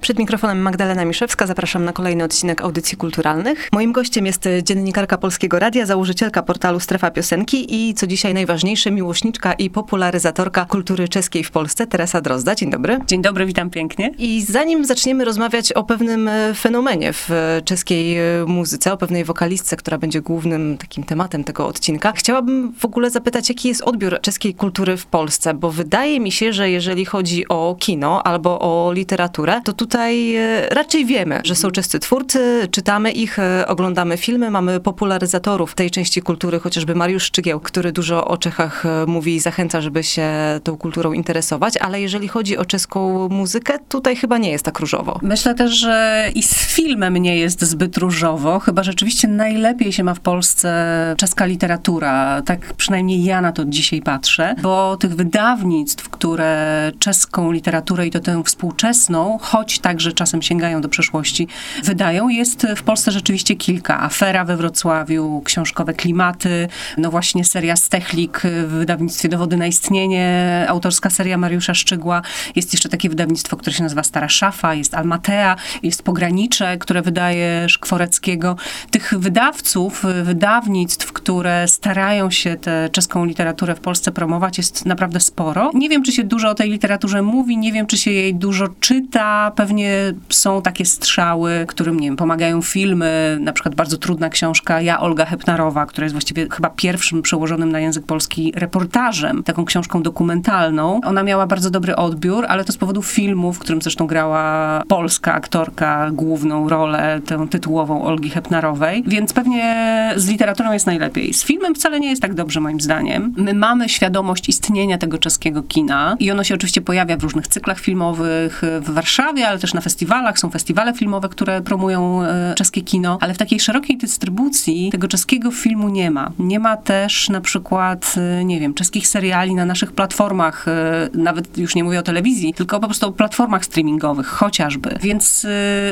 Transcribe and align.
Przed 0.00 0.18
mikrofonem 0.18 0.60
Magdalena 0.60 1.04
Miszewska, 1.04 1.46
zapraszam 1.46 1.84
na 1.84 1.92
kolejny 1.92 2.24
odcinek 2.24 2.60
Audycji 2.60 2.96
Kulturalnych. 2.96 3.68
Moim 3.72 3.92
gościem 3.92 4.26
jest 4.26 4.48
dziennikarka 4.62 5.18
Polskiego 5.18 5.58
Radia, 5.58 5.86
założycielka 5.86 6.42
portalu 6.42 6.80
Strefa 6.80 7.10
Piosenki 7.10 7.74
i 7.74 7.94
co 7.94 8.06
dzisiaj 8.06 8.34
najważniejsze, 8.34 8.90
miłośniczka 8.90 9.52
i 9.52 9.70
popularyzatorka 9.70 10.64
kultury 10.64 11.08
czeskiej 11.08 11.44
w 11.44 11.50
Polsce, 11.50 11.86
Teresa 11.86 12.20
Drozda. 12.20 12.54
Dzień 12.54 12.70
dobry. 12.70 12.98
Dzień 13.06 13.22
dobry, 13.22 13.46
witam 13.46 13.70
pięknie. 13.70 14.10
I 14.18 14.42
zanim 14.42 14.84
zaczniemy 14.84 15.24
rozmawiać 15.24 15.72
o 15.72 15.84
pewnym 15.84 16.28
e, 16.28 16.54
fenomenie 16.54 17.12
w 17.12 17.30
e, 17.30 17.62
czeskiej 17.64 18.18
e, 18.18 18.44
muzyce, 18.46 18.92
o 18.92 18.96
pewnej 18.96 19.24
wokalistce, 19.24 19.76
która 19.76 19.98
będzie 19.98 20.20
głównym 20.20 20.78
takim 20.78 21.04
tematem 21.04 21.44
tego 21.44 21.66
odcinka, 21.66 22.12
chciałabym 22.12 22.72
w 22.72 22.84
ogóle 22.84 23.10
zapytać, 23.10 23.48
jaki 23.48 23.68
jest 23.68 23.82
odbiór 23.82 24.20
czeskiej 24.20 24.54
kultury 24.54 24.96
w 24.96 25.06
Polsce, 25.06 25.54
bo 25.54 25.70
wydaje 25.70 26.20
mi 26.20 26.32
się, 26.32 26.52
że 26.52 26.70
jeżeli 26.70 27.04
chodzi 27.04 27.48
o 27.48 27.76
kino 27.78 28.22
albo 28.22 28.58
o 28.58 28.92
literaturę, 28.92 29.60
to 29.64 29.72
tutaj 29.72 29.87
tutaj 29.88 30.36
e, 30.36 30.68
raczej 30.68 31.06
wiemy, 31.06 31.40
że 31.44 31.54
są 31.54 31.70
czescy 31.70 31.98
twórcy, 31.98 32.68
czytamy 32.70 33.12
ich, 33.12 33.38
e, 33.38 33.68
oglądamy 33.68 34.16
filmy, 34.16 34.50
mamy 34.50 34.80
popularyzatorów 34.80 35.74
tej 35.74 35.90
części 35.90 36.22
kultury, 36.22 36.60
chociażby 36.60 36.94
Mariusz 36.94 37.22
Szczygieł, 37.22 37.60
który 37.60 37.92
dużo 37.92 38.28
o 38.28 38.36
Czechach 38.36 38.86
e, 38.86 39.06
mówi 39.06 39.34
i 39.34 39.40
zachęca, 39.40 39.80
żeby 39.80 40.02
się 40.02 40.30
tą 40.64 40.76
kulturą 40.76 41.12
interesować, 41.12 41.76
ale 41.76 42.00
jeżeli 42.00 42.28
chodzi 42.28 42.56
o 42.56 42.64
czeską 42.64 43.28
muzykę, 43.28 43.78
tutaj 43.88 44.16
chyba 44.16 44.38
nie 44.38 44.50
jest 44.50 44.64
tak 44.64 44.78
różowo. 44.78 45.18
Myślę 45.22 45.54
też, 45.54 45.72
że 45.72 46.28
i 46.34 46.42
z 46.42 46.54
filmem 46.54 47.16
nie 47.16 47.36
jest 47.36 47.62
zbyt 47.64 47.96
różowo, 47.96 48.58
chyba 48.58 48.82
rzeczywiście 48.82 49.28
najlepiej 49.28 49.92
się 49.92 50.04
ma 50.04 50.14
w 50.14 50.20
Polsce 50.20 51.14
czeska 51.18 51.46
literatura. 51.46 52.42
Tak 52.42 52.72
przynajmniej 52.72 53.24
ja 53.24 53.40
na 53.40 53.52
to 53.52 53.64
dzisiaj 53.64 54.02
patrzę, 54.02 54.54
bo 54.62 54.96
tych 54.96 55.16
wydawnictw, 55.16 56.08
które 56.08 56.92
czeską 56.98 57.52
literaturę 57.52 58.06
i 58.06 58.10
to 58.10 58.20
tę 58.20 58.42
współczesną, 58.44 59.38
choć 59.40 59.77
także 59.78 60.12
czasem 60.12 60.42
sięgają 60.42 60.80
do 60.80 60.88
przeszłości, 60.88 61.48
wydają. 61.84 62.28
Jest 62.28 62.66
w 62.76 62.82
Polsce 62.82 63.12
rzeczywiście 63.12 63.56
kilka. 63.56 64.00
Afera 64.00 64.44
we 64.44 64.56
Wrocławiu, 64.56 65.42
książkowe 65.44 65.94
klimaty, 65.94 66.68
no 66.98 67.10
właśnie 67.10 67.44
seria 67.44 67.76
Stechlik 67.76 68.42
w 68.44 68.70
wydawnictwie 68.70 69.28
Dowody 69.28 69.56
na 69.56 69.66
istnienie, 69.66 70.66
autorska 70.68 71.10
seria 71.10 71.38
Mariusza 71.38 71.74
Szczygła. 71.74 72.22
Jest 72.56 72.72
jeszcze 72.72 72.88
takie 72.88 73.08
wydawnictwo, 73.08 73.56
które 73.56 73.76
się 73.76 73.82
nazywa 73.82 74.02
Stara 74.02 74.28
Szafa, 74.28 74.74
jest 74.74 74.94
Almatea, 74.94 75.56
jest 75.82 76.02
Pogranicze, 76.02 76.76
które 76.78 77.02
wydaje 77.02 77.68
Szkworeckiego. 77.68 78.56
Tych 78.90 79.14
wydawców, 79.18 80.04
wydawnictw, 80.22 81.12
które 81.12 81.68
starają 81.68 82.30
się 82.30 82.56
tę 82.56 82.88
czeską 82.92 83.24
literaturę 83.24 83.74
w 83.74 83.80
Polsce 83.80 84.12
promować, 84.12 84.58
jest 84.58 84.86
naprawdę 84.86 85.20
sporo. 85.20 85.70
Nie 85.74 85.88
wiem, 85.88 86.02
czy 86.02 86.12
się 86.12 86.24
dużo 86.24 86.48
o 86.48 86.54
tej 86.54 86.70
literaturze 86.70 87.22
mówi, 87.22 87.58
nie 87.58 87.72
wiem, 87.72 87.86
czy 87.86 87.98
się 87.98 88.10
jej 88.10 88.34
dużo 88.34 88.68
czyta. 88.80 89.52
Pewnie 89.56 89.67
pewnie 89.68 90.14
są 90.28 90.62
takie 90.62 90.84
strzały, 90.84 91.64
którym, 91.68 92.00
nie 92.00 92.08
wiem, 92.08 92.16
pomagają 92.16 92.62
filmy, 92.62 93.38
na 93.40 93.52
przykład 93.52 93.74
bardzo 93.74 93.96
trudna 93.96 94.28
książka 94.28 94.80
Ja, 94.80 95.00
Olga 95.00 95.24
Hepnarowa, 95.24 95.86
która 95.86 96.04
jest 96.04 96.14
właściwie 96.14 96.48
chyba 96.50 96.70
pierwszym 96.70 97.22
przełożonym 97.22 97.72
na 97.72 97.80
język 97.80 98.06
polski 98.06 98.52
reportażem, 98.56 99.42
taką 99.42 99.64
książką 99.64 100.02
dokumentalną. 100.02 101.00
Ona 101.04 101.22
miała 101.22 101.46
bardzo 101.46 101.70
dobry 101.70 101.96
odbiór, 101.96 102.44
ale 102.48 102.64
to 102.64 102.72
z 102.72 102.76
powodu 102.76 103.02
filmu, 103.02 103.52
w 103.52 103.58
którym 103.58 103.82
zresztą 103.82 104.06
grała 104.06 104.82
polska 104.88 105.34
aktorka 105.34 106.10
główną 106.12 106.68
rolę, 106.68 107.20
tę 107.26 107.46
tytułową 107.50 108.04
Olgi 108.04 108.30
Hepnarowej, 108.30 109.04
więc 109.06 109.32
pewnie 109.32 110.12
z 110.16 110.28
literaturą 110.28 110.72
jest 110.72 110.86
najlepiej. 110.86 111.34
Z 111.34 111.44
filmem 111.44 111.74
wcale 111.74 112.00
nie 112.00 112.10
jest 112.10 112.22
tak 112.22 112.34
dobrze, 112.34 112.60
moim 112.60 112.80
zdaniem. 112.80 113.34
My 113.36 113.54
mamy 113.54 113.88
świadomość 113.88 114.48
istnienia 114.48 114.98
tego 114.98 115.18
czeskiego 115.18 115.62
kina 115.62 116.16
i 116.20 116.30
ono 116.30 116.44
się 116.44 116.54
oczywiście 116.54 116.80
pojawia 116.80 117.16
w 117.16 117.22
różnych 117.22 117.48
cyklach 117.48 117.80
filmowych 117.80 118.62
w 118.80 118.90
Warszawie, 118.90 119.48
ale 119.48 119.57
ale 119.58 119.62
też 119.62 119.74
na 119.74 119.80
festiwalach. 119.80 120.38
Są 120.38 120.50
festiwale 120.50 120.94
filmowe, 120.94 121.28
które 121.28 121.62
promują 121.62 122.22
e, 122.22 122.54
czeskie 122.54 122.80
kino, 122.80 123.18
ale 123.20 123.34
w 123.34 123.38
takiej 123.38 123.60
szerokiej 123.60 123.96
dystrybucji 123.96 124.90
tego 124.90 125.08
czeskiego 125.08 125.50
filmu 125.50 125.88
nie 125.88 126.10
ma. 126.10 126.30
Nie 126.38 126.60
ma 126.60 126.76
też 126.76 127.28
na 127.28 127.40
przykład, 127.40 128.14
e, 128.40 128.44
nie 128.44 128.60
wiem, 128.60 128.74
czeskich 128.74 129.08
seriali 129.08 129.54
na 129.54 129.64
naszych 129.64 129.92
platformach, 129.92 130.68
e, 130.68 131.08
nawet 131.14 131.58
już 131.58 131.74
nie 131.74 131.84
mówię 131.84 131.98
o 131.98 132.02
telewizji, 132.02 132.54
tylko 132.54 132.80
po 132.80 132.86
prostu 132.86 133.06
o 133.08 133.12
platformach 133.12 133.64
streamingowych 133.64 134.26
chociażby. 134.26 134.96
Więc 135.00 135.46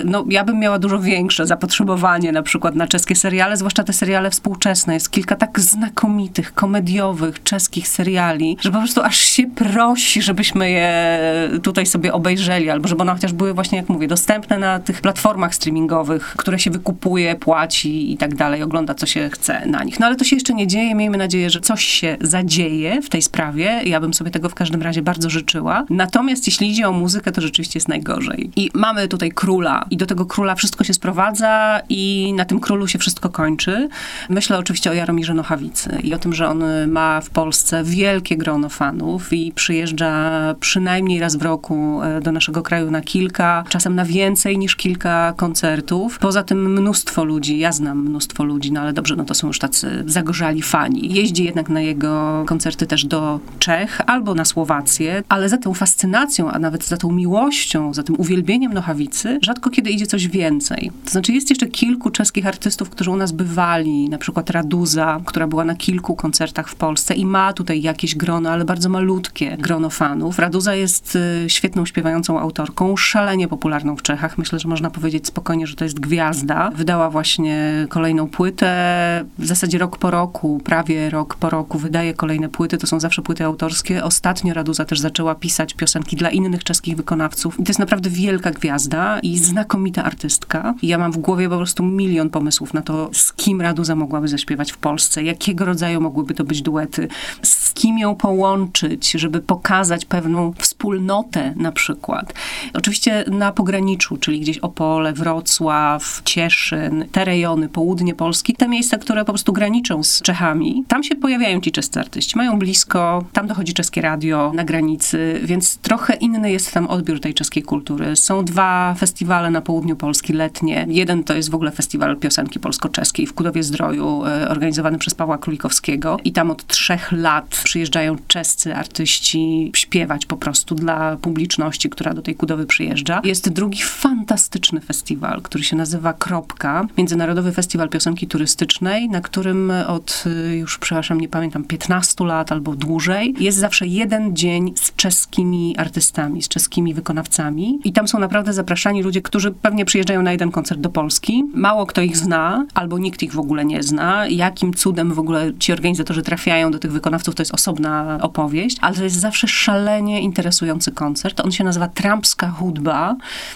no, 0.05 0.25
ja 0.29 0.45
bym 0.45 0.59
miała 0.59 0.79
dużo 0.79 0.99
większe 0.99 1.47
zapotrzebowanie 1.47 2.33
na 2.33 2.43
przykład 2.43 2.75
na 2.75 2.87
czeskie 2.87 3.17
seriale, 3.17 3.57
zwłaszcza 3.57 3.85
te 3.85 3.93
seriale 3.93 4.31
współczesne. 4.31 4.95
Jest 4.95 5.11
kilka 5.11 5.37
tak 5.37 5.61
znakomitych, 5.61 6.55
komediowych, 6.55 7.43
czeskich 7.43 7.89
seriali, 7.89 8.57
że 8.61 8.71
po 8.71 8.79
prostu 8.79 9.03
aż 9.03 9.17
się 9.17 9.43
prosi, 9.47 10.23
żebyśmy 10.23 10.71
je 10.71 11.21
tutaj 11.63 11.87
sobie 11.87 12.13
obejrzeli, 12.13 12.71
albo 12.71 12.89
żeby 12.89 13.03
one 13.03 13.13
chociaż 13.13 13.33
były 13.33 13.55
właśnie, 13.57 13.79
jak 13.79 13.89
mówię, 13.89 14.09
dostępne 14.09 14.59
na 14.59 14.79
tych 14.79 15.01
platformach 15.01 15.55
streamingowych, 15.55 16.35
które 16.37 16.59
się 16.59 16.71
wykupuje, 16.71 17.35
płaci 17.35 18.13
i 18.13 18.17
tak 18.17 18.35
dalej, 18.35 18.63
ogląda 18.63 18.95
co 18.95 19.07
się 19.07 19.31
chce 19.33 19.67
na 19.67 19.85
nich. 19.85 20.01
No 20.01 20.07
ale 20.07 20.17
to 20.17 20.25
się 20.25 20.37
jeszcze 20.37 20.55
nie 20.55 20.67
dzieje. 20.67 20.95
Miejmy 20.95 21.19
nadzieję, 21.19 21.51
że 21.51 21.61
coś 21.61 21.85
się 21.85 22.17
zadzieje 22.21 23.03
w 23.03 23.09
tej 23.09 23.23
sprawie. 23.23 23.81
Ja 23.85 24.01
bym 24.01 24.15
sobie 24.15 24.31
tego 24.31 24.49
w 24.49 24.55
każdym 24.55 24.83
razie 24.83 25.03
bardzo 25.03 25.31
życzyła. 25.31 25.85
Natomiast 25.91 26.47
jeśli 26.47 26.71
idzie 26.71 26.89
o 26.89 26.93
muzykę, 26.93 27.33
to 27.33 27.41
rzeczywiście 27.41 27.77
jest 27.77 27.89
najgorzej. 27.89 28.51
I 28.57 28.71
mamy 28.75 29.09
tutaj 29.09 29.33
króla 29.33 29.87
i 29.91 29.97
do 29.97 30.07
tego 30.07 30.27
króla 30.27 30.55
wszystko 30.55 30.85
się 30.85 30.95
sprowadza 30.95 31.81
i 31.89 32.33
na 32.37 32.45
tym 32.45 32.61
królu 32.61 32.89
się 32.89 32.99
wszystko 32.99 33.29
kończy. 33.29 33.89
Myślę 34.29 34.59
oczywiście 34.59 34.91
o 34.91 34.95
Jaromirze 34.95 35.35
Nochawicy 35.35 35.99
i 36.03 36.15
o 36.15 36.19
tym, 36.19 36.35
że 36.35 36.49
on 36.49 36.65
ma 36.89 37.21
w 37.21 37.31
Polsce 37.31 37.85
wielkie 37.85 38.37
grono 38.37 38.69
fanów 38.69 39.33
i 39.33 39.53
przyjeżdża 39.53 40.55
przynajmniej 40.61 41.21
raz 41.21 41.37
w 41.37 41.43
roku 41.43 42.03
e, 42.03 42.21
do 42.21 42.33
naszego 42.33 42.63
kraju 42.63 42.91
na 42.91 43.01
kilka 43.01 43.46
czasem 43.69 43.95
na 43.95 44.05
więcej 44.05 44.59
niż 44.59 44.77
kilka 44.77 45.35
koncertów. 45.37 46.19
Poza 46.19 46.43
tym 46.43 46.73
mnóstwo 46.73 47.25
ludzi, 47.25 47.59
ja 47.59 47.73
znam 47.73 47.99
mnóstwo 47.99 48.45
ludzi, 48.45 48.73
no 48.73 48.81
ale 48.81 48.93
dobrze, 48.93 49.17
no 49.17 49.25
to 49.25 49.35
są 49.35 49.47
już 49.47 49.59
tacy 49.59 50.05
zagorzali 50.07 50.63
fani. 50.63 51.15
Jeździ 51.15 51.45
jednak 51.45 51.69
na 51.69 51.81
jego 51.81 52.45
koncerty 52.47 52.87
też 52.87 53.05
do 53.05 53.41
Czech 53.59 54.01
albo 54.07 54.35
na 54.35 54.45
Słowację, 54.45 55.23
ale 55.29 55.49
za 55.49 55.59
tą 55.59 55.75
fascynacją, 55.75 56.51
a 56.51 56.59
nawet 56.59 56.85
za 56.85 56.97
tą 56.97 57.13
miłością, 57.13 57.95
za 57.95 58.03
tym 58.03 58.21
uwielbieniem 58.21 58.73
Nochawicy, 58.73 59.39
rzadko 59.43 59.71
kiedy 59.71 59.91
idzie 59.91 60.07
coś 60.07 60.29
więcej. 60.29 60.91
To 61.05 61.11
znaczy 61.11 61.33
jest 61.33 61.51
jeszcze 61.51 61.67
kilku 61.67 62.11
czeskich 62.11 62.47
artystów, 62.47 62.91
którzy 62.91 63.11
u 63.11 63.17
nas 63.17 63.33
bywali, 63.33 64.09
na 64.09 64.19
przykład 64.19 64.51
Raduza, 64.51 65.21
która 65.25 65.47
była 65.47 65.65
na 65.65 65.75
kilku 65.75 66.17
koncertach 66.17 66.69
w 66.69 66.75
Polsce 66.75 67.15
i 67.15 67.27
ma 67.27 67.53
tutaj 67.53 67.83
jakieś 67.83 68.15
grono, 68.15 68.51
ale 68.51 68.65
bardzo 68.65 68.89
malutkie 68.89 69.57
grono 69.57 69.91
fanów. 69.91 70.39
Raduza 70.39 70.75
jest 70.75 71.17
y, 71.17 71.51
świetną 71.51 71.87
śpiewającą 71.87 72.41
autorką, 72.41 72.97
szalenie 72.97 73.36
szalenie 73.37 73.49
popularną 73.49 73.97
w 73.97 74.03
Czechach. 74.03 74.39
Myślę, 74.39 74.59
że 74.59 74.69
można 74.69 74.91
powiedzieć 74.91 75.27
spokojnie, 75.27 75.67
że 75.67 75.77
to 75.77 75.85
jest 75.85 76.01
gwiazda. 76.01 76.71
Wydała 76.71 77.11
właśnie 77.11 77.87
kolejną 77.89 78.29
płytę. 78.29 79.25
W 79.39 79.47
zasadzie 79.47 79.79
rok 79.79 79.99
po 79.99 80.11
roku, 80.11 80.61
prawie 80.65 81.11
rok 81.11 81.35
po 81.35 81.51
roku 81.51 81.79
wydaje 81.79 82.15
kolejne 82.15 82.49
płyty. 82.49 82.79
To 82.79 82.87
są 82.87 83.01
zawsze 83.01 83.23
płyty 83.23 83.45
autorskie. 83.45 84.05
Ostatnio 84.05 84.55
Raduza 84.55 84.85
też 84.85 85.01
zaczęła 85.01 85.35
pisać 85.35 85.75
piosenki 85.75 86.17
dla 86.17 86.31
innych 86.31 86.65
czeskich 86.65 86.97
wykonawców. 86.97 87.61
I 87.61 87.63
to 87.63 87.71
jest 87.71 87.79
naprawdę 87.79 88.11
wielka 88.11 88.51
gwiazda 88.51 89.19
i 89.21 89.39
znakomita 89.39 90.05
artystka. 90.05 90.75
I 90.83 90.87
ja 90.87 90.99
mam 90.99 91.13
w 91.13 91.19
głowie 91.19 91.49
po 91.49 91.57
prostu 91.57 91.83
milion 91.83 92.31
pomysłów 92.31 92.75
na 92.75 92.83
to, 92.83 93.11
z 93.13 93.33
kim 93.33 93.61
Raduza 93.61 93.95
mogłaby 93.95 94.29
zaśpiewać 94.29 94.73
w 94.73 94.79
Polsce, 94.79 95.23
jakiego 95.23 95.65
rodzaju 95.65 96.01
mogłyby 96.01 96.35
to 96.35 96.45
być 96.45 96.63
duety, 96.63 97.09
z 97.43 97.73
kim 97.73 97.99
ją 97.99 98.15
połączyć, 98.15 99.11
żeby 99.11 99.41
pokazać 99.41 100.05
pewną 100.05 100.53
wspólnotę 100.59 101.53
na 101.57 101.73
przykład. 101.73 102.35
Oczywiście 102.75 103.25
na 103.31 103.53
pograniczu, 103.53 104.17
czyli 104.17 104.41
gdzieś 104.41 104.59
Opole, 104.59 105.13
Wrocław, 105.13 106.23
Cieszyn, 106.25 107.05
te 107.13 107.25
rejony, 107.25 107.69
południe 107.69 108.15
Polski, 108.15 108.55
te 108.55 108.69
miejsca, 108.69 108.99
które 108.99 109.25
po 109.25 109.33
prostu 109.33 109.53
graniczą 109.53 110.03
z 110.03 110.23
Czechami, 110.23 110.85
tam 110.89 111.03
się 111.03 111.15
pojawiają 111.15 111.61
ci 111.61 111.73
czescy 111.73 112.01
artyści. 112.01 112.37
Mają 112.37 112.59
blisko, 112.59 113.25
tam 113.33 113.47
dochodzi 113.47 113.75
czeskie 113.75 114.01
radio 114.01 114.53
na 114.55 114.65
granicy, 114.65 115.41
więc 115.45 115.77
trochę 115.77 116.15
inny 116.15 116.53
jest 116.53 116.73
tam 116.73 116.87
odbiór 116.87 117.21
tej 117.21 117.35
czeskiej 117.35 117.63
kultury. 117.63 118.17
Są 118.17 118.45
dwa 118.45 118.95
festiwale 118.99 119.51
na 119.51 119.61
południu 119.61 119.97
Polski 119.97 120.33
letnie. 120.33 120.87
Jeden 120.89 121.25
to 121.25 121.35
jest 121.35 121.51
w 121.51 121.55
ogóle 121.55 121.71
festiwal 121.71 122.17
piosenki 122.17 122.61
polsko-czeskiej 122.61 123.27
w 123.27 123.35
Kudowie 123.35 123.63
Zdroju, 123.63 124.25
e, 124.25 124.49
organizowany 124.49 124.99
przez 124.99 125.15
Pawła 125.15 125.39
Królikowskiego 125.39 126.17
i 126.25 126.33
tam 126.33 126.51
od 126.51 126.67
trzech 126.67 127.13
lat 127.13 127.47
przyjeżdżają 127.65 128.17
czescy 128.29 128.75
artyści 128.75 129.73
śpiewać 129.75 130.27
po 130.27 130.37
prostu 130.37 130.75
dla 130.75 131.17
publiczności, 131.17 131.91
która 131.91 132.15
do 132.15 132.23
tej 132.23 132.35
Kudowy 132.35 132.67
przyjeżdża 132.67 133.06
Jest 133.25 133.49
drugi 133.49 133.83
fantastyczny 133.83 134.81
festiwal, 134.81 135.43
który 135.43 135.65
się 135.65 135.77
nazywa 135.77 136.13
Kropka, 136.13 136.87
Międzynarodowy 136.99 137.53
Festiwal 137.53 137.89
Piosenki 137.89 138.27
Turystycznej, 138.27 139.09
na 139.09 139.21
którym 139.21 139.73
od 139.87 140.25
y, 140.27 140.57
już, 140.57 140.79
przepraszam, 140.79 141.21
nie 141.21 141.29
pamiętam, 141.29 141.65
15 141.65 142.25
lat 142.25 142.53
albo 142.53 142.77
dłużej 142.77 143.35
jest 143.41 143.59
zawsze 143.59 143.87
jeden 143.87 144.37
dzień 144.37 144.73
z 144.77 144.95
czeskimi 144.97 145.75
artystami, 145.79 146.43
z 146.43 146.49
czeskimi 146.49 146.95
wykonawcami 146.95 147.79
i 147.85 147.93
tam 147.93 148.09
są 148.09 148.19
naprawdę 148.19 148.53
zapraszani 148.53 149.03
ludzie, 149.03 149.23
którzy 149.23 149.53
pewnie 149.53 149.85
przyjeżdżają 149.85 150.23
na 150.23 150.33
jeden 150.33 150.51
koncert 150.51 150.81
do 150.81 150.91
Polski. 150.91 151.45
Mało 151.55 151.87
kto 151.87 152.01
ich 152.01 152.17
zna, 152.17 152.67
albo 152.75 152.99
nikt 152.99 153.23
ich 153.23 153.33
w 153.33 153.39
ogóle 153.39 153.65
nie 153.65 153.83
zna. 153.83 154.27
Jakim 154.29 154.75
cudem 154.75 155.15
w 155.15 155.19
ogóle 155.19 155.53
ci 155.59 155.73
organizatorzy 155.73 156.23
trafiają 156.23 156.71
do 156.71 156.79
tych 156.79 156.93
wykonawców, 156.93 157.35
to 157.35 157.43
jest 157.43 157.55
osobna 157.55 158.19
opowieść, 158.23 158.77
ale 158.81 158.97
to 158.97 159.05
jest 159.05 159.21
zawsze 159.21 159.49
szalenie 159.49 160.21
interesujący 160.21 160.93
koncert. 160.93 161.41
On 161.41 161.53
się 161.53 161.65
nazywa 161.65 161.89
Trampska 161.89 162.51
Hudba. 162.51 162.96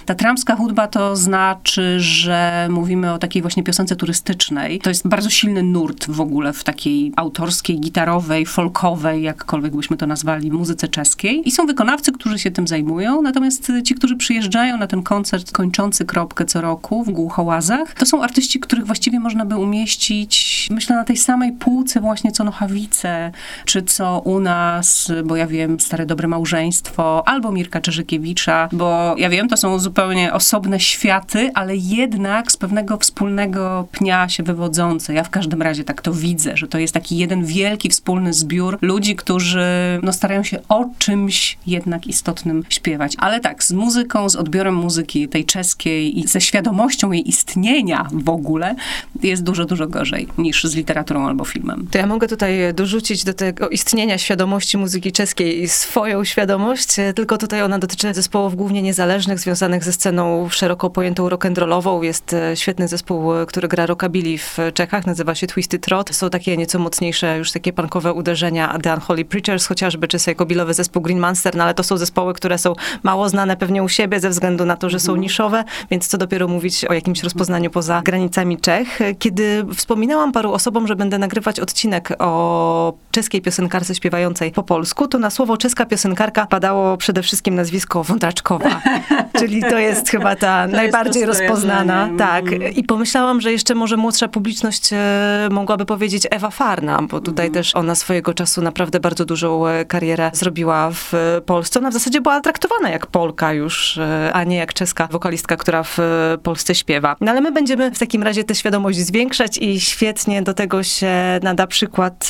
Ta 0.07 0.15
Trampska 0.15 0.57
Hudba 0.57 0.89
to 0.89 1.17
znaczy, 1.17 2.01
że 2.01 2.69
mówimy 2.71 3.13
o 3.13 3.19
takiej 3.19 3.43
właśnie 3.43 3.63
piosence 3.63 3.97
turystycznej. 3.97 4.79
To 4.79 4.91
jest 4.91 5.09
bardzo 5.09 5.31
silny 5.31 5.63
nurt 5.63 6.11
w 6.11 6.21
ogóle 6.21 6.53
w 6.53 6.65
takiej 6.65 7.13
autorskiej, 7.17 7.81
gitarowej, 7.81 8.47
folkowej, 8.47 9.23
jakkolwiek 9.23 9.77
byśmy 9.77 9.97
to 9.97 10.07
nazwali, 10.07 10.51
muzyce 10.51 10.89
czeskiej. 10.89 11.49
I 11.49 11.51
są 11.51 11.67
wykonawcy, 11.67 12.13
którzy 12.13 12.39
się 12.39 12.51
tym 12.51 12.69
zajmują, 12.69 13.23
natomiast 13.23 13.73
ci, 13.85 13.95
którzy 13.95 14.17
przyjeżdżają 14.17 14.77
na 14.77 14.87
ten 14.87 15.03
koncert 15.03 15.53
kończący 15.53 16.05
kropkę 16.05 16.45
co 16.45 16.61
roku 16.61 17.05
w 17.05 17.11
Głuchołazach, 17.11 17.95
to 17.95 18.07
są 18.07 18.23
artyści, 18.23 18.61
których 18.61 18.87
właściwie 18.87 19.21
można 19.21 19.45
by 19.45 19.57
umieścić, 19.57 20.69
myślę, 20.71 20.97
na 20.97 21.05
tej 21.05 21.17
samej 21.17 21.53
półce 21.53 22.01
właśnie 22.01 22.33
co 22.33 22.45
Nochawice, 22.45 23.33
czy 23.65 23.83
co 23.83 24.21
u 24.25 24.41
nas, 24.41 25.13
bo 25.25 25.37
ja 25.37 25.47
wiem, 25.47 25.81
Stare 25.81 26.07
Dobre 26.07 26.29
Małżeństwo, 26.29 27.29
albo 27.29 27.53
Mirka 27.53 27.81
Czerzykiewicza, 27.81 28.69
bo 28.73 29.15
ja 29.19 29.30
wiem, 29.31 29.49
to 29.49 29.57
są 29.57 29.79
zupełnie 29.79 30.33
osobne 30.33 30.81
światy, 30.81 31.51
ale 31.55 31.77
jednak 31.77 32.53
z 32.53 32.57
pewnego 32.57 32.99
wspólnego 32.99 33.89
pnia 33.93 34.29
się 34.29 34.43
wywodzące. 34.43 35.15
Ja 35.15 35.25
w 35.25 35.31
każdym 35.31 35.63
razie 35.63 35.85
tak 35.85 36.03
to 36.03 36.13
widzę, 36.13 36.57
że 36.57 36.69
to 36.69 36.79
jest 36.79 36.95
taki 36.95 37.19
jeden 37.19 37.45
wielki 37.45 37.89
wspólny 37.89 38.33
zbiór 38.33 38.79
ludzi, 38.81 39.17
którzy 39.17 39.61
no, 40.03 40.13
starają 40.13 40.43
się 40.43 40.59
o 40.69 40.85
czymś 40.99 41.59
jednak 41.67 42.07
istotnym 42.07 42.65
śpiewać. 42.69 43.15
Ale 43.19 43.41
tak, 43.41 43.65
z 43.65 43.73
muzyką, 43.73 44.29
z 44.29 44.37
odbiorem 44.37 44.75
muzyki 44.75 45.29
tej 45.29 45.45
czeskiej 45.45 46.19
i 46.19 46.27
ze 46.27 46.41
świadomością 46.41 47.13
jej 47.13 47.29
istnienia 47.29 48.09
w 48.13 48.29
ogóle 48.29 48.75
jest 49.23 49.43
dużo, 49.43 49.65
dużo 49.65 49.87
gorzej 49.87 50.29
niż 50.39 50.65
z 50.65 50.75
literaturą 50.75 51.27
albo 51.27 51.45
filmem. 51.45 51.87
To 51.91 51.99
ja 51.99 52.07
mogę 52.07 52.29
tutaj 52.29 52.75
dorzucić 52.75 53.25
do 53.25 53.35
tego 53.35 53.69
istnienia 53.69 54.19
świadomości 54.19 54.79
muzyki 54.79 55.13
czeskiej 55.13 55.69
swoją 55.69 56.25
świadomość, 56.25 56.97
tylko 57.15 57.39
tutaj 57.39 57.63
ona 57.63 57.79
dotyczy 57.79 58.15
zespołów 58.15 58.57
głównie 58.57 58.83
niezależnych, 58.83 59.20
związanych 59.21 59.85
ze 59.85 59.93
sceną 59.93 60.49
szeroko 60.49 60.91
pojętą 60.91 61.29
rock'n'rollową. 61.29 62.03
Jest 62.03 62.33
e, 62.33 62.57
świetny 62.57 62.89
zespół, 62.89 63.35
e, 63.35 63.47
który 63.47 63.69
gra 63.69 63.87
rockabilly 63.87 64.39
w 64.39 64.59
Czechach, 64.75 65.07
nazywa 65.07 65.35
się 65.35 65.47
Twisted 65.47 65.83
Trot. 65.83 66.15
Są 66.15 66.31
takie 66.31 66.57
nieco 66.57 66.79
mocniejsze, 66.79 67.39
już 67.39 67.53
takie 67.53 67.73
punkowe 67.73 68.13
uderzenia 68.13 68.79
The 68.83 68.95
Unholy 68.95 69.25
Preachers 69.25 69.67
chociażby, 69.67 70.09
czy 70.09 70.19
psychobillowy 70.19 70.75
zespół 70.75 71.03
Green 71.03 71.21
Monster, 71.21 71.57
no 71.57 71.65
ale 71.65 71.75
to 71.75 71.83
są 71.83 71.97
zespoły, 71.97 72.35
które 72.35 72.59
są 72.59 72.75
mało 73.03 73.29
znane 73.29 73.57
pewnie 73.57 73.83
u 73.83 73.89
siebie 73.89 74.21
ze 74.21 74.31
względu 74.31 74.65
na 74.65 74.77
to, 74.77 74.91
że 74.91 75.01
są 75.01 75.13
mhm. 75.13 75.21
niszowe, 75.21 75.65
więc 75.91 76.09
co 76.09 76.19
dopiero 76.19 76.49
mówić 76.49 76.85
o 76.85 76.93
jakimś 76.93 77.23
rozpoznaniu 77.23 77.71
poza 77.71 78.03
granicami 78.03 78.59
Czech. 78.61 78.99
Kiedy 79.19 79.67
wspominałam 79.75 80.33
paru 80.33 80.53
osobom, 80.53 80.87
że 80.87 80.97
będę 80.97 81.19
nagrywać 81.19 81.61
odcinek 81.61 82.13
o 82.19 82.95
czeskiej 83.11 83.43
piosenkarce 83.43 83.95
śpiewającej 83.95 84.53
po 84.53 84.63
polsku, 84.63 85.09
to 85.09 85.19
na 85.19 85.31
słowo 85.31 85.57
czeska 85.57 85.87
piosenkarka 85.87 86.47
padało 86.47 86.97
przede 86.97 87.23
wszystkim 87.23 87.55
nazwisko 87.55 88.05
Wądraczkowa, 88.05 88.69
czyli 89.39 89.61
to 89.61 89.79
jest 89.79 90.09
chyba 90.09 90.37
ta 90.37 90.67
to 90.67 90.77
najbardziej 90.77 91.27
rozpoznana. 91.27 92.09
Tak. 92.19 92.45
I 92.77 92.85
pomyślałam, 92.85 93.41
że 93.41 93.53
jeszcze 93.53 93.75
może 93.75 93.97
młodsza 93.97 94.29
publiczność 94.29 94.93
e, 94.93 95.49
mogłaby 95.51 95.87
powiedzieć 95.87 96.27
Ewa 96.31 96.51
Farna, 96.51 97.03
bo 97.03 97.21
tutaj 97.21 97.47
mhm. 97.47 97.53
też 97.65 97.77
ona 97.77 97.95
swojego 97.95 98.35
czasu 98.35 98.63
naprawdę 98.63 99.01
bardzo 99.01 99.25
dużą 99.25 99.67
e, 99.67 99.85
karierę 99.85 100.31
zrobiła 100.35 100.91
w 100.95 101.13
Polsce. 101.47 101.81
Ona 101.81 101.91
w 101.91 101.93
zasadzie 101.93 102.21
była 102.21 102.41
traktowana 102.41 102.91
jak 102.91 103.07
Polka 103.07 103.53
już, 103.53 103.99
e, 103.99 104.31
a 104.33 104.45
nie 104.45 104.57
jak 104.57 104.75
czeska 104.75 105.09
wokalistka, 105.11 105.57
która 105.57 105.83
w 105.83 105.99
Polsce 106.43 106.75
śpiewa. 106.75 107.17
No 107.21 107.31
ale 107.31 107.41
my 107.41 107.53
będziemy 107.53 107.91
w 107.91 107.99
takim 107.99 108.23
razie 108.23 108.45
tę 108.45 108.55
świadomość 108.55 108.99
zwiększać 108.99 109.59
i 109.59 109.81
świetnie 109.81 110.43
do 110.43 110.55
tego 110.55 110.83
się 110.83 111.13
nada 111.43 111.67
przykład 111.67 112.29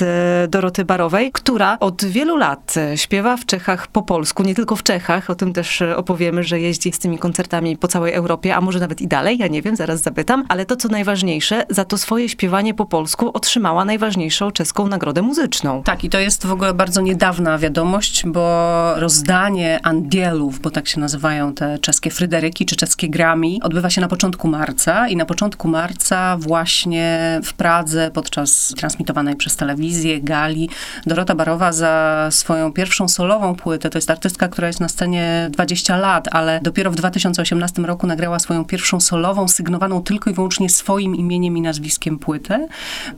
Doroty 0.49 0.85
Barowej, 0.85 1.33
która 1.33 1.77
od 1.81 2.05
wielu 2.05 2.37
lat 2.37 2.75
śpiewa 2.97 3.37
w 3.37 3.47
Czechach 3.47 3.87
po 3.87 4.03
polsku, 4.03 4.43
nie 4.43 4.55
tylko 4.55 4.77
w 4.77 4.83
Czechach, 4.83 5.31
o 5.31 5.35
tym 5.35 5.53
też 5.53 5.83
opowiemy, 5.83 6.45
że 6.45 6.61
jeździ 6.71 6.93
z 6.93 6.99
tymi 6.99 7.19
koncertami 7.19 7.77
po 7.77 7.89
całej 7.89 8.13
Europie, 8.13 8.57
a 8.57 8.61
może 8.61 8.81
nawet 8.81 9.01
i 9.01 9.09
dalej, 9.09 9.39
ja 9.39 9.47
nie 9.47 9.63
wiem, 9.63 9.77
zaraz 9.77 10.01
zapytam, 10.01 10.45
ale 10.49 10.67
to 10.67 10.77
co 10.77 10.89
najważniejsze, 10.89 11.65
za 11.71 11.85
to 11.85 11.99
swoje 11.99 12.29
śpiewanie 12.29 12.75
po 12.75 12.87
polsku 12.87 13.31
otrzymała 13.35 13.85
najważniejszą 13.85 14.51
czeską 14.51 14.87
nagrodę 14.87 15.23
muzyczną. 15.23 15.83
Tak, 15.83 16.05
i 16.05 16.09
to 16.09 16.19
jest 16.19 16.47
w 16.47 16.53
ogóle 16.53 16.75
bardzo 16.75 17.01
niedawna 17.01 17.59
wiadomość, 17.59 18.27
bo 18.27 18.95
rozdanie 18.97 19.81
Andielów, 19.83 20.61
bo 20.61 20.71
tak 20.71 20.89
się 20.89 21.01
nazywają 21.01 21.55
te 21.55 21.79
czeskie 21.79 22.11
Fryderyki 22.11 22.67
czy 22.67 22.77
czeskie 22.77 23.09
Grammy, 23.09 23.57
odbywa 23.63 23.91
się 23.91 24.01
na 24.01 24.09
początku 24.09 24.49
marca 24.49 25.09
i 25.09 25.17
na 25.17 25.25
początku 25.25 25.69
marca 25.69 26.37
właśnie 26.37 27.41
w 27.45 27.53
Pradze 27.53 28.11
podczas 28.11 28.75
transmitowanej 28.77 29.37
przez 29.37 29.57
telewizję 29.57 30.21
gali 30.21 30.69
Dorota 31.07 31.35
Barowa 31.35 31.73
za 31.73 32.29
swoją 32.31 32.73
pierwszą 32.73 33.09
solową 33.09 33.55
płytę, 33.55 33.91
to 33.91 33.99
jest 33.99 34.11
artystka, 34.11 34.49
która 34.49 34.67
jest 34.67 34.81
na 34.81 34.89
scenie 34.89 35.49
20 35.51 35.97
lat, 35.97 36.29
ale 36.31 36.60
dopiero 36.63 36.91
w 36.91 36.95
2018 36.95 37.83
roku 37.83 38.07
nagrała 38.07 38.39
swoją 38.39 38.65
pierwszą 38.65 39.01
solową, 39.01 39.49
sygnowaną 39.49 40.03
tylko 40.03 40.31
i 40.31 40.33
wyłącznie 40.33 40.71
swoim 40.71 41.15
imieniem 41.15 41.57
i 41.57 41.61
nazwiskiem 41.61 42.19
płytę. 42.19 42.69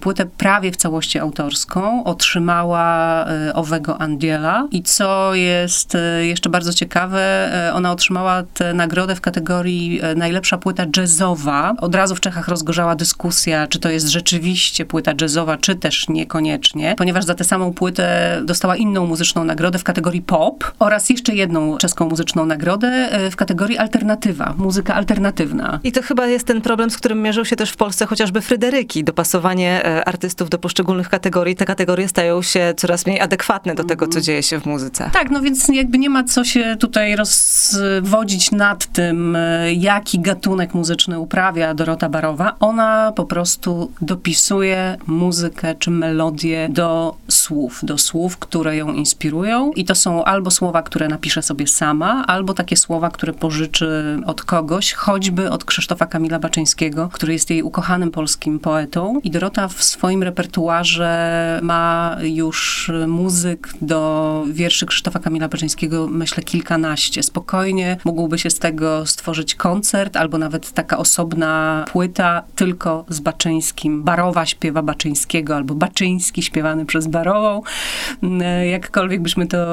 Płytę 0.00 0.26
prawie 0.26 0.72
w 0.72 0.76
całości 0.76 1.18
autorską. 1.18 2.04
Otrzymała 2.04 3.26
y, 3.48 3.54
owego 3.54 4.00
Andiela 4.00 4.68
i 4.70 4.82
co 4.82 5.34
jest 5.34 5.94
y, 5.94 6.26
jeszcze 6.26 6.50
bardzo 6.50 6.72
ciekawe, 6.72 7.50
y, 7.68 7.72
ona 7.72 7.92
otrzymała 7.92 8.42
tę 8.54 8.74
nagrodę 8.74 9.14
w 9.14 9.20
kategorii 9.20 10.00
najlepsza 10.16 10.58
płyta 10.58 10.84
jazzowa. 10.96 11.74
Od 11.78 11.94
razu 11.94 12.14
w 12.14 12.20
Czechach 12.20 12.48
rozgorzała 12.48 12.96
dyskusja, 12.96 13.66
czy 13.66 13.78
to 13.78 13.90
jest 13.90 14.08
rzeczywiście 14.08 14.84
płyta 14.84 15.12
jazzowa, 15.20 15.56
czy 15.56 15.74
też 15.74 16.08
niekoniecznie, 16.08 16.94
ponieważ 16.98 17.24
za 17.24 17.34
tę 17.34 17.44
samą 17.44 17.72
płytę 17.72 18.40
dostała 18.44 18.76
inną 18.76 19.06
muzyczną 19.06 19.44
nagrodę 19.44 19.78
w 19.78 19.84
kategorii 19.84 20.22
pop 20.22 20.64
oraz 20.78 21.10
jeszcze 21.10 21.34
jedną 21.34 21.78
czeską 21.78 22.08
muzyczną 22.08 22.46
nagrodę 22.46 23.08
w 23.32 23.36
kategorii 23.36 23.78
alternatywa, 23.78 24.54
muzyka 24.58 24.94
alternatywna. 24.94 25.80
I 25.84 25.92
to 25.92 26.02
chyba 26.02 26.26
jest 26.26 26.46
ten 26.46 26.60
problem, 26.60 26.90
z 26.90 26.96
którym 26.96 27.22
mierzą 27.22 27.44
się 27.44 27.56
też 27.56 27.70
w 27.70 27.76
Polsce 27.76 28.06
chociażby 28.06 28.40
Fryderyki. 28.40 29.04
Dopasowanie 29.04 29.86
e, 29.86 30.08
artystów 30.08 30.50
do 30.50 30.58
poszczególnych 30.58 31.08
kategorii. 31.08 31.56
Te 31.56 31.64
kategorie 31.64 32.08
stają 32.08 32.42
się 32.42 32.74
coraz 32.76 33.06
mniej 33.06 33.20
adekwatne 33.20 33.74
do 33.74 33.84
tego, 33.84 34.06
co 34.06 34.08
mhm. 34.08 34.24
dzieje 34.24 34.42
się 34.42 34.60
w 34.60 34.66
muzyce. 34.66 35.10
Tak, 35.12 35.30
no 35.30 35.40
więc 35.40 35.68
jakby 35.68 35.98
nie 35.98 36.10
ma 36.10 36.24
co 36.24 36.44
się 36.44 36.76
tutaj 36.80 37.16
rozwodzić 37.16 38.50
nad 38.50 38.86
tym, 38.86 39.36
e, 39.36 39.72
jaki 39.72 40.20
gatunek 40.20 40.74
muzyczny 40.74 41.18
uprawia 41.18 41.74
Dorota 41.74 42.08
Barowa. 42.08 42.56
Ona 42.60 43.12
po 43.16 43.24
prostu 43.24 43.92
dopisuje 44.00 44.96
muzykę 45.06 45.74
czy 45.74 45.90
melodię 45.90 46.68
do 46.70 47.14
słów, 47.28 47.80
do 47.82 47.98
słów, 47.98 48.38
które 48.38 48.76
ją 48.76 48.92
inspirują. 48.92 49.72
I 49.72 49.84
to 49.84 49.94
są 49.94 50.24
albo 50.24 50.50
słowa, 50.50 50.82
które 50.82 51.08
napisze 51.08 51.42
sobie 51.42 51.66
sama, 51.66 52.26
albo 52.26 52.54
takie 52.54 52.76
słowa, 52.76 53.10
które 53.10 53.21
pożyczy 53.32 54.18
od 54.26 54.42
kogoś, 54.42 54.92
choćby 54.92 55.50
od 55.50 55.64
Krzysztofa 55.64 56.06
Kamila 56.06 56.38
Baczyńskiego, 56.38 57.08
który 57.12 57.32
jest 57.32 57.50
jej 57.50 57.62
ukochanym 57.62 58.10
polskim 58.10 58.58
poetą. 58.58 59.20
I 59.24 59.30
Dorota 59.30 59.68
w 59.68 59.82
swoim 59.84 60.22
repertuarze 60.22 61.60
ma 61.62 62.16
już 62.22 62.90
muzyk 63.06 63.68
do 63.82 64.44
wierszy 64.50 64.86
Krzysztofa 64.86 65.18
Kamila 65.18 65.48
Baczyńskiego, 65.48 66.08
myślę, 66.08 66.42
kilkanaście. 66.42 67.22
Spokojnie 67.22 67.96
mógłby 68.04 68.38
się 68.38 68.50
z 68.50 68.58
tego 68.58 69.06
stworzyć 69.06 69.54
koncert, 69.54 70.16
albo 70.16 70.38
nawet 70.38 70.72
taka 70.72 70.98
osobna 70.98 71.84
płyta 71.92 72.42
tylko 72.54 73.04
z 73.08 73.20
Baczyńskim. 73.20 74.02
Barowa 74.02 74.46
śpiewa 74.46 74.82
Baczyńskiego, 74.82 75.56
albo 75.56 75.74
Baczyński 75.74 76.42
śpiewany 76.42 76.86
przez 76.86 77.06
Barową, 77.06 77.62
jakkolwiek 78.70 79.22
byśmy 79.22 79.46
to 79.46 79.66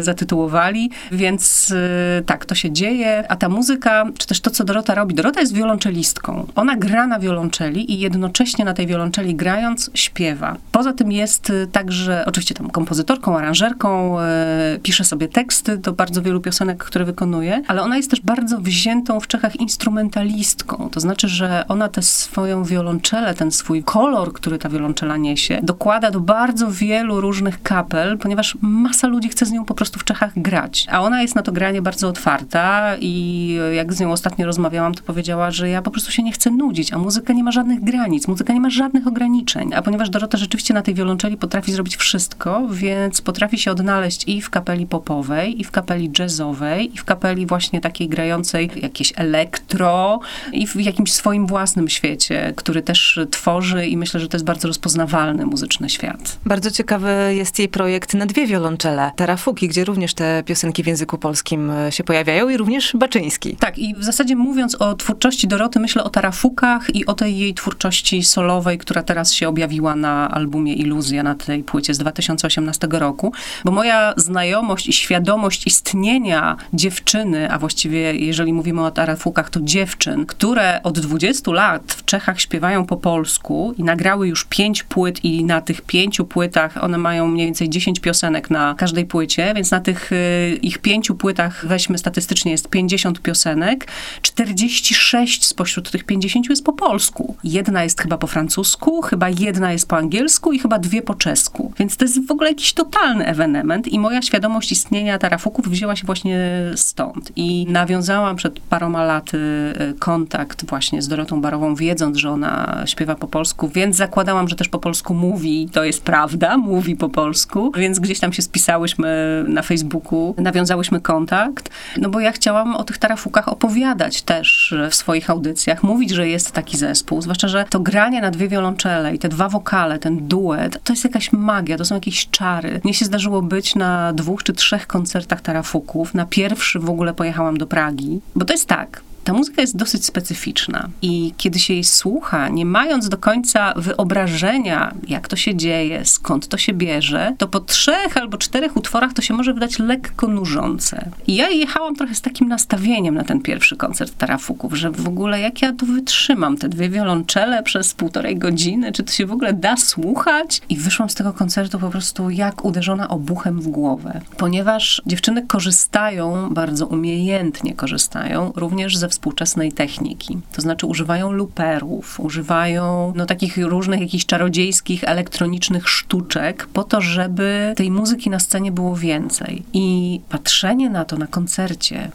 zatytułowali. 0.00 0.90
Więc 1.12 1.70
y, 1.70 2.24
tak, 2.26 2.44
to 2.44 2.54
się 2.54 2.72
dzieje, 2.76 3.24
a 3.28 3.36
ta 3.36 3.48
muzyka, 3.48 4.04
czy 4.18 4.26
też 4.26 4.40
to, 4.40 4.50
co 4.50 4.64
Dorota 4.64 4.94
robi, 4.94 5.14
Dorota 5.14 5.40
jest 5.40 5.54
wiolonczelistką. 5.54 6.46
Ona 6.54 6.76
gra 6.76 7.06
na 7.06 7.18
wiolonczeli 7.18 7.92
i 7.92 7.98
jednocześnie 7.98 8.64
na 8.64 8.74
tej 8.74 8.86
wiolonczeli 8.86 9.34
grając 9.34 9.90
śpiewa. 9.94 10.56
Poza 10.72 10.92
tym 10.92 11.12
jest 11.12 11.50
y, 11.50 11.66
także, 11.72 12.24
oczywiście 12.26 12.54
tam 12.54 12.70
kompozytorką, 12.70 13.38
aranżerką, 13.38 14.20
e, 14.20 14.78
pisze 14.82 15.04
sobie 15.04 15.28
teksty 15.28 15.78
do 15.78 15.92
bardzo 15.92 16.22
wielu 16.22 16.40
piosenek, 16.40 16.84
które 16.84 17.04
wykonuje, 17.04 17.62
ale 17.66 17.82
ona 17.82 17.96
jest 17.96 18.10
też 18.10 18.20
bardzo 18.20 18.58
wziętą 18.58 19.20
w 19.20 19.26
Czechach 19.26 19.56
instrumentalistką. 19.56 20.88
To 20.92 21.00
znaczy, 21.00 21.28
że 21.28 21.64
ona 21.68 21.88
tę 21.88 22.02
swoją 22.02 22.64
wiolonczelę, 22.64 23.34
ten 23.34 23.50
swój 23.50 23.82
kolor, 23.82 24.32
który 24.32 24.58
ta 24.58 24.68
wiolonczela 24.68 25.16
niesie, 25.16 25.60
dokłada 25.62 26.10
do 26.10 26.20
bardzo 26.20 26.70
wielu 26.70 27.20
różnych 27.20 27.62
kapel, 27.62 28.18
ponieważ 28.18 28.56
masa 28.60 29.06
ludzi 29.06 29.28
chce 29.28 29.46
z 29.46 29.52
nią 29.52 29.64
po 29.64 29.74
prostu 29.74 29.98
w 29.98 30.04
Czechach 30.04 30.32
grać. 30.36 30.86
A 30.90 31.02
ona 31.02 31.22
jest 31.22 31.34
na 31.34 31.42
to 31.42 31.52
granie 31.52 31.82
bardzo 31.82 32.08
otwarta 32.08 32.65
I 33.00 33.58
jak 33.74 33.92
z 33.92 34.00
nią 34.00 34.12
ostatnio 34.12 34.46
rozmawiałam, 34.46 34.94
to 34.94 35.02
powiedziała, 35.02 35.50
że 35.50 35.68
ja 35.68 35.82
po 35.82 35.90
prostu 35.90 36.12
się 36.12 36.22
nie 36.22 36.32
chcę 36.32 36.50
nudzić, 36.50 36.92
a 36.92 36.98
muzyka 36.98 37.32
nie 37.32 37.44
ma 37.44 37.52
żadnych 37.52 37.84
granic, 37.84 38.28
muzyka 38.28 38.52
nie 38.52 38.60
ma 38.60 38.70
żadnych 38.70 39.06
ograniczeń. 39.06 39.74
A 39.74 39.82
ponieważ 39.82 40.10
Dorota 40.10 40.38
rzeczywiście 40.38 40.74
na 40.74 40.82
tej 40.82 40.94
wiolonczeli 40.94 41.36
potrafi 41.36 41.72
zrobić 41.72 41.96
wszystko, 41.96 42.68
więc 42.70 43.20
potrafi 43.20 43.58
się 43.58 43.70
odnaleźć 43.70 44.28
i 44.28 44.42
w 44.42 44.50
kapeli 44.50 44.86
popowej, 44.86 45.60
i 45.60 45.64
w 45.64 45.70
kapeli 45.70 46.10
jazzowej, 46.18 46.94
i 46.94 46.98
w 46.98 47.04
kapeli 47.04 47.46
właśnie 47.46 47.80
takiej 47.80 48.08
grającej 48.08 48.70
jakieś 48.76 49.12
elektro, 49.16 50.20
i 50.52 50.66
w 50.66 50.76
jakimś 50.76 51.12
swoim 51.12 51.46
własnym 51.46 51.88
świecie, 51.88 52.52
który 52.56 52.82
też 52.82 53.20
tworzy 53.30 53.86
i 53.86 53.96
myślę, 53.96 54.20
że 54.20 54.28
to 54.28 54.36
jest 54.36 54.44
bardzo 54.44 54.68
rozpoznawalny 54.68 55.46
muzyczny 55.46 55.88
świat. 55.90 56.38
Bardzo 56.44 56.70
ciekawy 56.70 57.34
jest 57.34 57.58
jej 57.58 57.68
projekt 57.68 58.14
na 58.14 58.26
dwie 58.26 58.46
wiolonczele, 58.46 59.10
Tarafuki, 59.16 59.68
gdzie 59.68 59.84
również 59.84 60.14
te 60.14 60.42
piosenki 60.46 60.82
w 60.82 60.86
języku 60.86 61.18
polskim 61.18 61.72
się 61.90 62.04
pojawiają 62.04 62.48
również 62.56 62.96
Baczyński. 62.96 63.56
Tak, 63.56 63.78
i 63.78 63.94
w 63.94 64.04
zasadzie 64.04 64.36
mówiąc 64.36 64.74
o 64.74 64.94
twórczości 64.94 65.48
Doroty, 65.48 65.80
myślę 65.80 66.04
o 66.04 66.10
Tarafukach 66.10 66.94
i 66.94 67.06
o 67.06 67.14
tej 67.14 67.38
jej 67.38 67.54
twórczości 67.54 68.22
solowej, 68.22 68.78
która 68.78 69.02
teraz 69.02 69.32
się 69.32 69.48
objawiła 69.48 69.96
na 69.96 70.30
albumie 70.30 70.74
Iluzja, 70.74 71.22
na 71.22 71.34
tej 71.34 71.62
płycie 71.62 71.94
z 71.94 71.98
2018 71.98 72.88
roku, 72.90 73.32
bo 73.64 73.72
moja 73.72 74.14
znajomość 74.16 74.88
i 74.88 74.92
świadomość 74.92 75.66
istnienia 75.66 76.56
dziewczyny, 76.72 77.50
a 77.50 77.58
właściwie 77.58 78.14
jeżeli 78.14 78.52
mówimy 78.52 78.84
o 78.84 78.90
Tarafukach, 78.90 79.50
to 79.50 79.60
dziewczyn, 79.60 80.26
które 80.26 80.80
od 80.82 80.98
20 80.98 81.52
lat 81.52 81.92
w 81.92 82.04
Czechach 82.04 82.40
śpiewają 82.40 82.86
po 82.86 82.96
polsku 82.96 83.74
i 83.78 83.84
nagrały 83.84 84.28
już 84.28 84.44
pięć 84.44 84.82
płyt 84.82 85.24
i 85.24 85.44
na 85.44 85.60
tych 85.60 85.82
pięciu 85.82 86.24
płytach 86.24 86.84
one 86.84 86.98
mają 86.98 87.28
mniej 87.28 87.46
więcej 87.46 87.70
10 87.70 88.00
piosenek 88.00 88.50
na 88.50 88.74
każdej 88.78 89.04
płycie, 89.06 89.52
więc 89.54 89.70
na 89.70 89.80
tych 89.80 90.12
y, 90.12 90.58
ich 90.62 90.78
pięciu 90.78 91.14
płytach, 91.14 91.66
weźmy 91.66 91.98
statystycznie, 91.98 92.45
jest 92.50 92.68
50 92.68 93.22
piosenek, 93.22 93.86
46 94.22 95.44
spośród 95.44 95.90
tych 95.90 96.04
50 96.04 96.50
jest 96.50 96.64
po 96.64 96.72
polsku. 96.72 97.36
Jedna 97.44 97.84
jest 97.84 98.00
chyba 98.00 98.18
po 98.18 98.26
francusku, 98.26 99.02
chyba 99.02 99.28
jedna 99.28 99.72
jest 99.72 99.88
po 99.88 99.96
angielsku 99.96 100.52
i 100.52 100.58
chyba 100.58 100.78
dwie 100.78 101.02
po 101.02 101.14
czesku. 101.14 101.72
Więc 101.78 101.96
to 101.96 102.04
jest 102.04 102.26
w 102.26 102.30
ogóle 102.30 102.48
jakiś 102.48 102.72
totalny 102.72 103.26
ewenement 103.26 103.88
i 103.88 103.98
moja 103.98 104.22
świadomość 104.22 104.72
istnienia 104.72 105.18
tarafuków 105.18 105.68
wzięła 105.68 105.96
się 105.96 106.06
właśnie 106.06 106.40
stąd. 106.74 107.32
I 107.36 107.66
nawiązałam 107.68 108.36
przed 108.36 108.60
paroma 108.60 109.04
laty 109.04 109.38
y, 109.38 109.94
kontakt 109.98 110.66
właśnie 110.66 111.02
z 111.02 111.08
Dorotą 111.08 111.40
Barową, 111.40 111.74
wiedząc, 111.74 112.16
że 112.16 112.30
ona 112.30 112.82
śpiewa 112.86 113.14
po 113.14 113.28
polsku, 113.28 113.68
więc 113.68 113.96
zakładałam, 113.96 114.48
że 114.48 114.56
też 114.56 114.68
po 114.68 114.78
polsku 114.78 115.14
mówi. 115.14 115.68
To 115.72 115.84
jest 115.84 116.02
prawda, 116.02 116.58
mówi 116.58 116.96
po 116.96 117.08
polsku, 117.08 117.72
więc 117.76 117.98
gdzieś 117.98 118.20
tam 118.20 118.32
się 118.32 118.42
spisałyśmy 118.42 119.44
na 119.48 119.62
Facebooku, 119.62 120.34
nawiązałyśmy 120.38 121.00
kontakt, 121.00 121.70
no 121.96 122.08
bo 122.08 122.20
ja 122.20 122.32
chciałam 122.36 122.76
o 122.76 122.84
tych 122.84 122.98
tarafukach 122.98 123.48
opowiadać 123.48 124.22
też 124.22 124.74
w 124.90 124.94
swoich 124.94 125.30
audycjach, 125.30 125.82
mówić, 125.82 126.10
że 126.10 126.28
jest 126.28 126.52
taki 126.52 126.76
zespół, 126.76 127.22
zwłaszcza, 127.22 127.48
że 127.48 127.64
to 127.70 127.80
granie 127.80 128.20
na 128.20 128.30
dwie 128.30 128.48
wiolonczele 128.48 129.14
i 129.14 129.18
te 129.18 129.28
dwa 129.28 129.48
wokale, 129.48 129.98
ten 129.98 130.28
duet, 130.28 130.84
to 130.84 130.92
jest 130.92 131.04
jakaś 131.04 131.32
magia, 131.32 131.76
to 131.76 131.84
są 131.84 131.94
jakieś 131.94 132.28
czary. 132.30 132.80
Mnie 132.84 132.94
się 132.94 133.04
zdarzyło 133.04 133.42
być 133.42 133.74
na 133.74 134.12
dwóch 134.12 134.42
czy 134.42 134.52
trzech 134.52 134.86
koncertach 134.86 135.40
tarafuków. 135.40 136.14
Na 136.14 136.26
pierwszy 136.26 136.78
w 136.78 136.90
ogóle 136.90 137.14
pojechałam 137.14 137.58
do 137.58 137.66
Pragi, 137.66 138.20
bo 138.34 138.44
to 138.44 138.54
jest 138.54 138.68
tak, 138.68 139.02
ta 139.26 139.32
muzyka 139.32 139.60
jest 139.60 139.76
dosyć 139.76 140.04
specyficzna 140.04 140.88
i 141.02 141.34
kiedy 141.36 141.58
się 141.58 141.74
jej 141.74 141.84
słucha, 141.84 142.48
nie 142.48 142.64
mając 142.64 143.08
do 143.08 143.18
końca 143.18 143.74
wyobrażenia, 143.76 144.94
jak 145.08 145.28
to 145.28 145.36
się 145.36 145.54
dzieje, 145.54 146.04
skąd 146.04 146.48
to 146.48 146.58
się 146.58 146.72
bierze, 146.72 147.34
to 147.38 147.48
po 147.48 147.60
trzech 147.60 148.16
albo 148.16 148.38
czterech 148.38 148.76
utworach 148.76 149.12
to 149.12 149.22
się 149.22 149.34
może 149.34 149.54
wydać 149.54 149.78
lekko 149.78 150.28
nużące. 150.28 151.10
I 151.26 151.34
ja 151.34 151.48
jechałam 151.50 151.96
trochę 151.96 152.14
z 152.14 152.20
takim 152.20 152.48
nastawieniem 152.48 153.14
na 153.14 153.24
ten 153.24 153.40
pierwszy 153.40 153.76
koncert 153.76 154.18
Tarafuków, 154.18 154.74
że 154.74 154.90
w 154.90 155.08
ogóle 155.08 155.40
jak 155.40 155.62
ja 155.62 155.72
to 155.72 155.86
wytrzymam, 155.86 156.56
te 156.56 156.68
dwie 156.68 156.88
wiolonczele 156.88 157.62
przez 157.62 157.94
półtorej 157.94 158.36
godziny, 158.36 158.92
czy 158.92 159.02
to 159.02 159.12
się 159.12 159.26
w 159.26 159.32
ogóle 159.32 159.52
da 159.52 159.76
słuchać? 159.76 160.62
I 160.68 160.76
wyszłam 160.76 161.10
z 161.10 161.14
tego 161.14 161.32
koncertu 161.32 161.78
po 161.78 161.90
prostu 161.90 162.30
jak 162.30 162.64
uderzona 162.64 163.08
obuchem 163.08 163.60
w 163.60 163.68
głowę, 163.68 164.20
ponieważ 164.36 165.02
dziewczyny 165.06 165.46
korzystają, 165.46 166.48
bardzo 166.50 166.86
umiejętnie 166.86 167.74
korzystają 167.74 168.52
również 168.56 168.96
ze 168.96 169.08
współczesnej 169.16 169.72
techniki. 169.72 170.38
To 170.52 170.62
znaczy 170.62 170.86
używają 170.86 171.32
luperów, 171.32 172.20
używają 172.20 173.12
no, 173.16 173.26
takich 173.26 173.56
różnych 173.56 174.00
jakichś 174.00 174.26
czarodziejskich, 174.26 175.04
elektronicznych 175.04 175.88
sztuczek 175.88 176.66
po 176.72 176.84
to, 176.84 177.00
żeby 177.00 177.72
tej 177.76 177.90
muzyki 177.90 178.30
na 178.30 178.38
scenie 178.38 178.72
było 178.72 178.96
więcej. 178.96 179.62
I 179.72 180.20
patrzenie 180.28 180.90
na 180.90 181.04
to 181.04 181.16
na 181.16 181.26
koncercie, 181.26 182.10